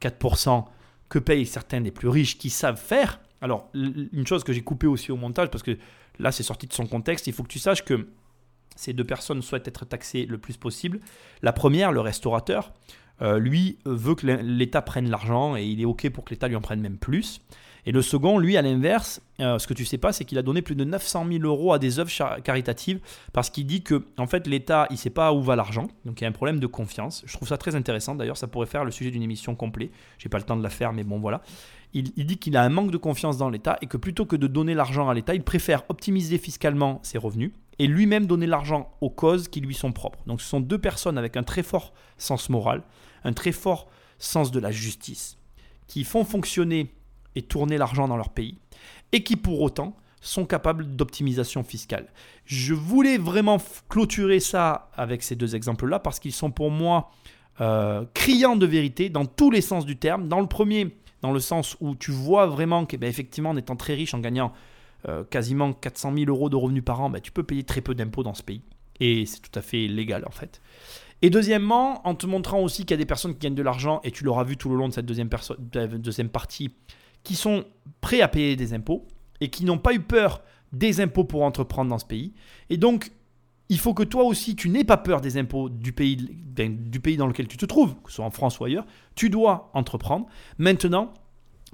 [0.00, 0.60] 4% euh,
[1.08, 3.20] que payent certains des plus riches qui savent faire.
[3.40, 5.76] Alors, une chose que j'ai coupée aussi au montage, parce que
[6.18, 8.08] là, c'est sorti de son contexte, il faut que tu saches que
[8.76, 11.00] ces deux personnes souhaitent être taxées le plus possible.
[11.42, 12.72] La première, le restaurateur,
[13.20, 16.56] euh, lui veut que l'État prenne l'argent et il est OK pour que l'État lui
[16.56, 17.40] en prenne même plus.
[17.84, 20.42] Et le second, lui, à l'inverse, euh, ce que tu sais pas, c'est qu'il a
[20.42, 23.00] donné plus de 900 000 euros à des œuvres caritatives
[23.32, 26.24] parce qu'il dit que, en fait, l'État, il sait pas où va l'argent, donc il
[26.24, 27.24] y a un problème de confiance.
[27.26, 28.14] Je trouve ça très intéressant.
[28.14, 29.90] D'ailleurs, ça pourrait faire le sujet d'une émission complète.
[30.18, 31.42] J'ai pas le temps de la faire, mais bon, voilà.
[31.92, 34.36] Il, il dit qu'il a un manque de confiance dans l'État et que plutôt que
[34.36, 38.92] de donner l'argent à l'État, il préfère optimiser fiscalement ses revenus et lui-même donner l'argent
[39.00, 40.20] aux causes qui lui sont propres.
[40.26, 42.84] Donc, ce sont deux personnes avec un très fort sens moral,
[43.24, 45.36] un très fort sens de la justice,
[45.88, 46.94] qui font fonctionner
[47.34, 48.58] et tourner l'argent dans leur pays,
[49.12, 52.06] et qui pour autant sont capables d'optimisation fiscale.
[52.44, 53.58] Je voulais vraiment
[53.88, 57.10] clôturer ça avec ces deux exemples-là parce qu'ils sont pour moi
[57.60, 60.28] euh, criants de vérité dans tous les sens du terme.
[60.28, 64.14] Dans le premier, dans le sens où tu vois vraiment qu'effectivement, en étant très riche,
[64.14, 64.52] en gagnant
[65.08, 67.94] euh, quasiment 400 000 euros de revenus par an, ben, tu peux payer très peu
[67.94, 68.62] d'impôts dans ce pays.
[69.00, 70.60] Et c'est tout à fait légal en fait.
[71.22, 74.00] Et deuxièmement, en te montrant aussi qu'il y a des personnes qui gagnent de l'argent,
[74.02, 75.28] et tu l'auras vu tout le long de cette deuxième
[76.28, 76.70] partie,
[77.22, 77.64] qui sont
[78.00, 79.06] prêts à payer des impôts
[79.40, 80.42] et qui n'ont pas eu peur
[80.72, 82.32] des impôts pour entreprendre dans ce pays.
[82.70, 83.12] Et donc,
[83.68, 87.16] il faut que toi aussi, tu n'aies pas peur des impôts du pays, du pays
[87.16, 88.86] dans lequel tu te trouves, que ce soit en France ou ailleurs.
[89.14, 90.26] Tu dois entreprendre.
[90.58, 91.14] Maintenant,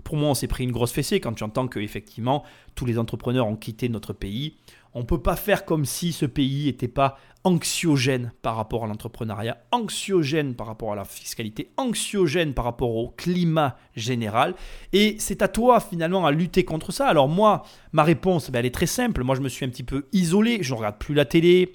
[0.05, 2.45] pour moi, on s'est pris une grosse fessée quand tu entends que effectivement
[2.75, 4.57] tous les entrepreneurs ont quitté notre pays.
[4.95, 8.87] On ne peut pas faire comme si ce pays n'était pas anxiogène par rapport à
[8.87, 14.55] l'entrepreneuriat, anxiogène par rapport à la fiscalité, anxiogène par rapport au climat général.
[14.93, 17.07] Et c'est à toi finalement à lutter contre ça.
[17.07, 17.63] Alors moi,
[17.93, 19.23] ma réponse, ben, elle est très simple.
[19.23, 20.59] Moi, je me suis un petit peu isolé.
[20.63, 21.73] Je ne regarde plus la télé.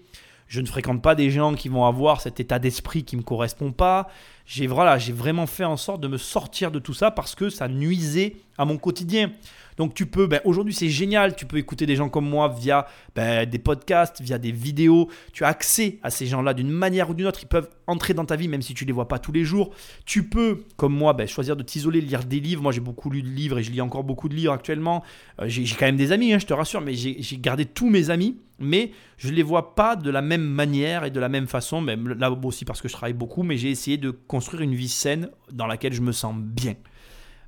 [0.48, 3.26] Je ne fréquente pas des gens qui vont avoir cet état d'esprit qui ne me
[3.26, 4.08] correspond pas.
[4.46, 7.50] J'ai voilà, j'ai vraiment fait en sorte de me sortir de tout ça parce que
[7.50, 9.32] ça nuisait à mon quotidien.
[9.78, 12.88] Donc tu peux, ben, aujourd'hui c'est génial, tu peux écouter des gens comme moi via
[13.16, 15.10] ben, des podcasts, via des vidéos.
[15.32, 17.40] Tu as accès à ces gens-là d'une manière ou d'une autre.
[17.42, 19.72] Ils peuvent entrer dans ta vie même si tu les vois pas tous les jours.
[20.06, 22.62] Tu peux, comme moi, ben, choisir de t'isoler, lire des livres.
[22.62, 25.04] Moi j'ai beaucoup lu de livres et je lis encore beaucoup de livres actuellement.
[25.40, 28.10] Euh, j'ai quand même des amis, hein, je te rassure, mais j'ai gardé tous mes
[28.10, 28.38] amis.
[28.60, 31.82] Mais je ne les vois pas de la même manière et de la même façon,
[31.82, 34.90] même là aussi parce que je travaille beaucoup, mais j'ai essayé de construire une vie
[34.90, 36.76] saine dans laquelle je me sens bien.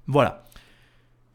[0.07, 0.44] Voilà.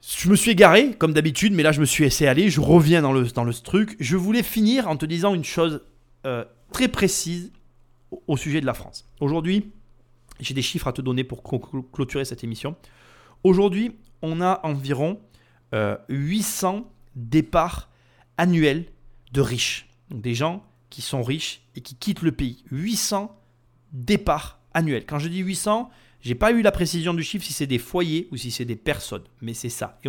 [0.03, 3.03] Je me suis égaré, comme d'habitude, mais là je me suis laissé aller, je reviens
[3.03, 3.96] dans le, dans truc.
[4.01, 5.82] Je voulais finir en te disant une chose
[6.26, 7.53] euh, très précise
[8.26, 9.09] au, sujet de la France.
[9.20, 9.70] Aujourd'hui,
[10.40, 12.76] j'ai des chiffres à te donner pour clôturer cette émission.
[13.44, 13.92] Aujourd'hui,
[14.22, 15.20] on a environ
[16.09, 16.80] 800 euh,
[17.14, 17.90] départs
[18.38, 18.86] annuels
[19.32, 19.88] de riches.
[20.11, 22.64] Donc des gens qui sont riches et qui quittent le pays.
[22.70, 23.36] 800
[23.92, 25.05] départs annuels.
[25.07, 25.90] Quand je dis 800,
[26.22, 28.76] j'ai pas eu la précision du chiffre si c'est des foyers ou si c'est des
[28.76, 29.98] personnes, mais c'est ça.
[30.04, 30.08] Et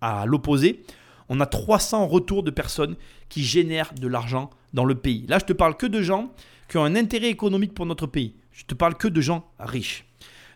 [0.00, 0.82] à l'opposé,
[1.28, 2.96] on a 300 retours de personnes
[3.28, 5.26] qui génèrent de l'argent dans le pays.
[5.28, 6.32] Là, je te parle que de gens
[6.68, 8.34] qui ont un intérêt économique pour notre pays.
[8.52, 10.04] Je te parle que de gens riches.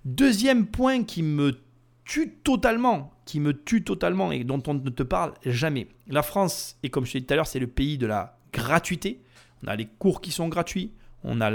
[0.05, 1.59] Deuxième point qui me
[2.05, 5.89] tue totalement, qui me tue totalement et dont on ne te parle jamais.
[6.09, 8.39] La France, et comme je t'ai dit tout à l'heure, c'est le pays de la
[8.53, 9.23] gratuité.
[9.63, 10.93] On a les cours qui sont gratuits,
[11.25, 11.51] on a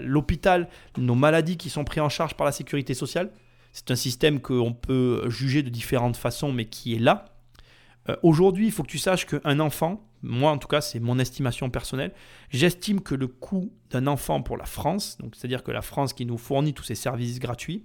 [0.00, 0.68] l'hôpital,
[0.98, 3.30] nos maladies qui sont prises en charge par la sécurité sociale.
[3.72, 7.26] C'est un système qu'on peut juger de différentes façons, mais qui est là.
[8.08, 11.18] Euh, aujourd'hui, il faut que tu saches qu'un enfant, moi en tout cas, c'est mon
[11.18, 12.12] estimation personnelle,
[12.50, 16.38] j'estime que le coût d'un enfant pour la France, c'est-à-dire que la France qui nous
[16.38, 17.84] fournit tous ces services gratuits,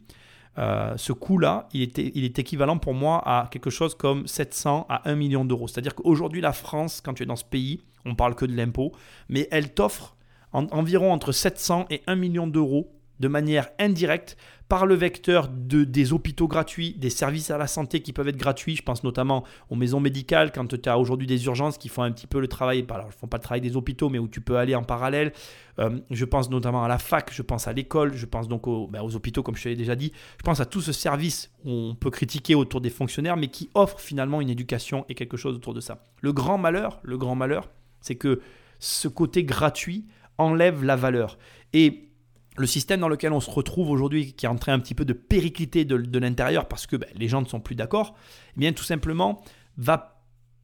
[0.57, 5.15] euh, ce coût-là, il est équivalent pour moi à quelque chose comme 700 à 1
[5.15, 5.67] million d'euros.
[5.67, 8.91] C'est-à-dire qu'aujourd'hui, la France, quand tu es dans ce pays, on parle que de l'impôt,
[9.29, 10.15] mais elle t'offre
[10.53, 14.37] environ entre 700 et 1 million d'euros de manière indirecte
[14.69, 18.37] par le vecteur de, des hôpitaux gratuits, des services à la santé qui peuvent être
[18.37, 18.75] gratuits.
[18.75, 22.11] Je pense notamment aux maisons médicales quand tu as aujourd'hui des urgences qui font un
[22.11, 24.41] petit peu le travail, alors ne font pas le travail des hôpitaux, mais où tu
[24.41, 25.33] peux aller en parallèle.
[25.79, 28.87] Euh, je pense notamment à la fac, je pense à l'école, je pense donc aux,
[28.87, 30.13] ben, aux hôpitaux comme je te l'ai déjà dit.
[30.37, 33.99] Je pense à tout ce service on peut critiquer autour des fonctionnaires, mais qui offre
[33.99, 36.03] finalement une éducation et quelque chose autour de ça.
[36.21, 37.69] Le grand malheur, le grand malheur,
[38.01, 38.39] c'est que
[38.77, 40.05] ce côté gratuit
[40.39, 41.37] enlève la valeur.
[41.73, 42.09] Et
[42.57, 45.05] le système dans lequel on se retrouve aujourd'hui, qui est en train un petit peu
[45.05, 48.15] de péricliter de, l'intérieur parce que ben, les gens ne sont plus d'accord,
[48.55, 49.41] eh bien tout simplement
[49.77, 50.15] va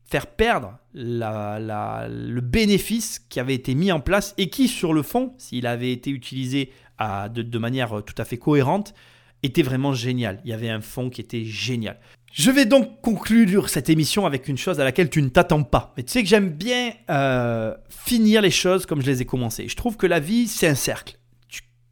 [0.03, 5.33] faire perdre le bénéfice qui avait été mis en place et qui, sur le fond,
[5.37, 8.93] s'il avait été utilisé à, de, manière tout à fait cohérente,
[9.41, 10.41] était vraiment génial.
[10.43, 11.99] Il y avait un fond qui était génial.
[12.35, 15.93] Je vais donc conclure cette émission avec une chose à laquelle tu ne t'attends pas.
[15.95, 19.69] Mais tu sais que j'aime bien euh, finir les choses comme je les ai commencées.
[19.69, 21.17] Je trouve que la vie, c'est un cercle.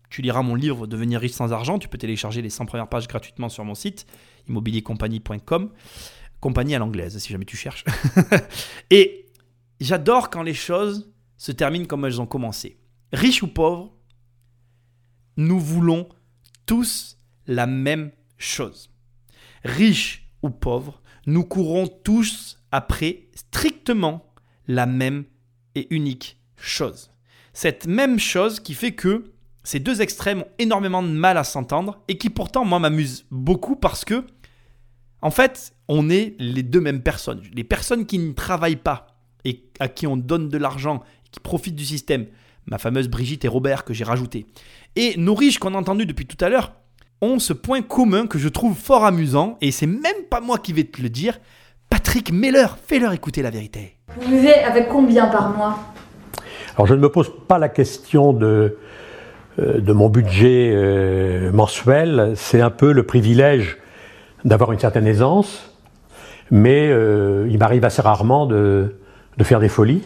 [0.10, 1.80] Tu, liras mon livre Devenir riche sans argent.
[1.80, 4.06] Tu peux télécharger les 100 premières pages gratuitement sur mon site
[4.50, 5.72] immobiliercompagnie.com.
[6.42, 7.86] Compagnie à l'anglaise, si jamais tu cherches.
[8.90, 9.28] Et
[9.80, 12.78] j'adore quand les choses se terminent comme elles ont commencé.
[13.14, 13.94] Riche ou pauvre,
[15.38, 16.10] nous voulons
[16.66, 17.18] tous
[17.48, 18.90] la même chose.
[19.64, 24.26] Riches ou pauvres, nous courons tous après strictement
[24.68, 25.26] la même
[25.76, 27.12] et unique chose.
[27.54, 29.32] Cette même chose qui fait que
[29.64, 33.76] ces deux extrêmes ont énormément de mal à s'entendre et qui pourtant, moi, m'amuse beaucoup
[33.76, 34.26] parce que,
[35.22, 37.42] en fait, on est les deux mêmes personnes.
[37.54, 39.08] Les personnes qui ne travaillent pas
[39.46, 42.28] et à qui on donne de l'argent, qui profitent du système,
[42.66, 44.46] ma fameuse Brigitte et Robert que j'ai rajouté,
[44.96, 46.74] et nos riches qu'on a entendus depuis tout à l'heure,
[47.24, 50.74] ont ce point commun que je trouve fort amusant, et c'est même pas moi qui
[50.74, 51.40] vais te le dire,
[51.90, 53.96] Patrick Meller, fais-leur écouter la vérité.
[54.20, 55.80] Vous vivez avec combien par mois?
[56.76, 58.78] Alors je ne me pose pas la question de,
[59.60, 63.78] euh, de mon budget euh, mensuel, c'est un peu le privilège
[64.44, 65.72] d'avoir une certaine aisance,
[66.52, 68.98] mais euh, il m'arrive assez rarement de,
[69.38, 70.02] de faire des folies.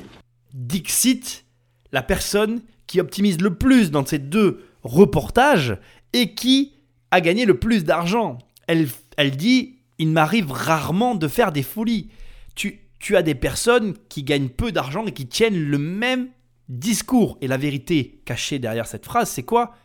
[0.54, 1.46] Dixit,
[1.92, 5.78] la personne qui optimise le plus dans ces deux reportages
[6.14, 6.74] et qui
[7.12, 8.38] a gagné le plus d'argent.
[8.68, 8.88] Elle,
[9.18, 12.10] elle dit, il m'arrive rarement de faire des folies.
[12.56, 16.30] Tu, tu as des personnes qui gagnent peu d'argent et qui tiennent le même
[16.70, 17.38] discours.
[17.42, 19.76] Et la vérité cachée derrière cette phrase, c'est quoi?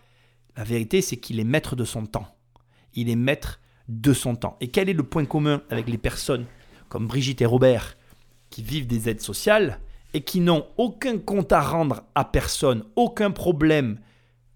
[0.56, 2.36] La vérité, c'est qu'il est maître de son temps.
[2.94, 4.56] Il est maître de son temps.
[4.60, 6.46] Et quel est le point commun avec les personnes
[6.88, 7.96] comme Brigitte et Robert
[8.50, 9.80] qui vivent des aides sociales
[10.14, 13.98] et qui n'ont aucun compte à rendre à personne, aucun problème,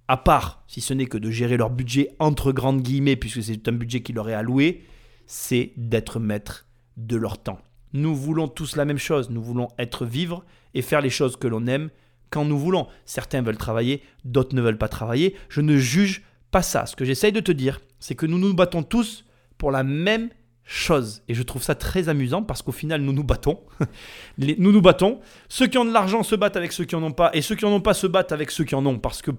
[0.09, 3.69] à part, si ce n'est que de gérer leur budget entre grandes guillemets, puisque c'est
[3.69, 4.85] un budget qui leur est alloué,
[5.27, 7.59] c'est d'être maître de leur temps.
[7.93, 10.45] Nous voulons tous la même chose, nous voulons être vivre
[10.75, 11.91] et faire les choses que l'on aime
[12.31, 12.87] quand nous voulons.
[13.05, 15.35] Certains veulent travailler, d'autres ne veulent pas travailler.
[15.49, 16.87] Je ne juge pas ça.
[16.87, 19.25] Ce que j'essaye de te dire, c'est que nous nous battons tous
[19.59, 20.31] pour la même
[20.65, 21.23] chose.
[21.29, 23.61] Et je trouve ça très amusant parce qu'au final, nous nous battons.
[24.39, 25.21] nous nous battons.
[25.49, 27.31] Ceux qui ont de l'argent se battent avec ceux qui en ont pas.
[27.35, 28.99] Et ceux qui en ont pas se battent avec ceux qui en ont.
[28.99, 29.31] Parce que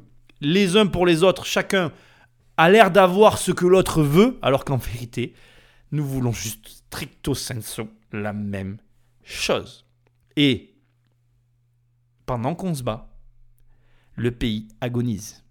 [0.42, 1.92] les uns pour les autres, chacun
[2.58, 4.38] a l'air d'avoir ce que l'autre veut.
[4.42, 5.34] Alors qu'en vérité,
[5.92, 8.78] nous voulons juste stricto sensu la même
[9.24, 9.86] chose.
[10.36, 10.76] Et
[12.26, 13.10] pendant qu'on se bat,
[14.16, 15.44] le pays agonise.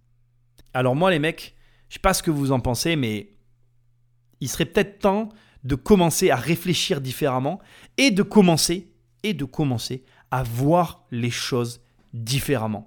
[0.74, 1.57] Alors moi les mecs,
[1.89, 3.32] je sais pas ce que vous en pensez, mais
[4.41, 5.30] il serait peut-être temps
[5.64, 7.61] de commencer à réfléchir différemment
[7.97, 11.80] et de commencer et de commencer à voir les choses
[12.12, 12.87] différemment.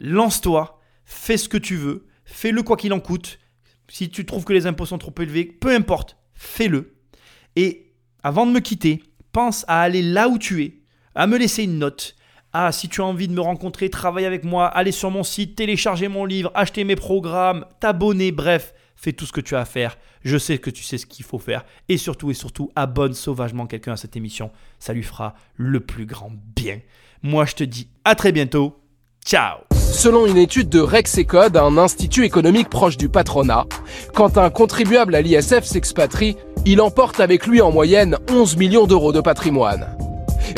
[0.00, 3.38] Lance-toi, fais ce que tu veux, fais-le quoi qu'il en coûte.
[3.88, 6.96] Si tu trouves que les impôts sont trop élevés, peu importe, fais-le.
[7.56, 7.92] Et
[8.22, 9.02] avant de me quitter,
[9.32, 10.80] pense à aller là où tu es,
[11.14, 12.16] à me laisser une note.
[12.52, 15.56] Ah, si tu as envie de me rencontrer, travailler avec moi, aller sur mon site,
[15.56, 19.64] télécharger mon livre, acheter mes programmes, t'abonner, bref, fais tout ce que tu as à
[19.64, 19.98] faire.
[20.22, 21.64] Je sais que tu sais ce qu'il faut faire.
[21.88, 24.52] Et surtout, et surtout, abonne sauvagement quelqu'un à cette émission.
[24.78, 26.80] Ça lui fera le plus grand bien.
[27.22, 28.80] Moi, je te dis à très bientôt.
[29.26, 33.64] Ciao Selon une étude de Rexecode, un institut économique proche du patronat,
[34.12, 36.36] quand un contribuable à l'ISF s'expatrie,
[36.66, 39.86] il emporte avec lui en moyenne 11 millions d'euros de patrimoine.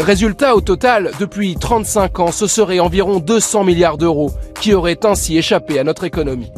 [0.01, 5.37] Résultat, au total, depuis 35 ans, ce serait environ 200 milliards d'euros qui auraient ainsi
[5.37, 6.51] échappé à notre économie.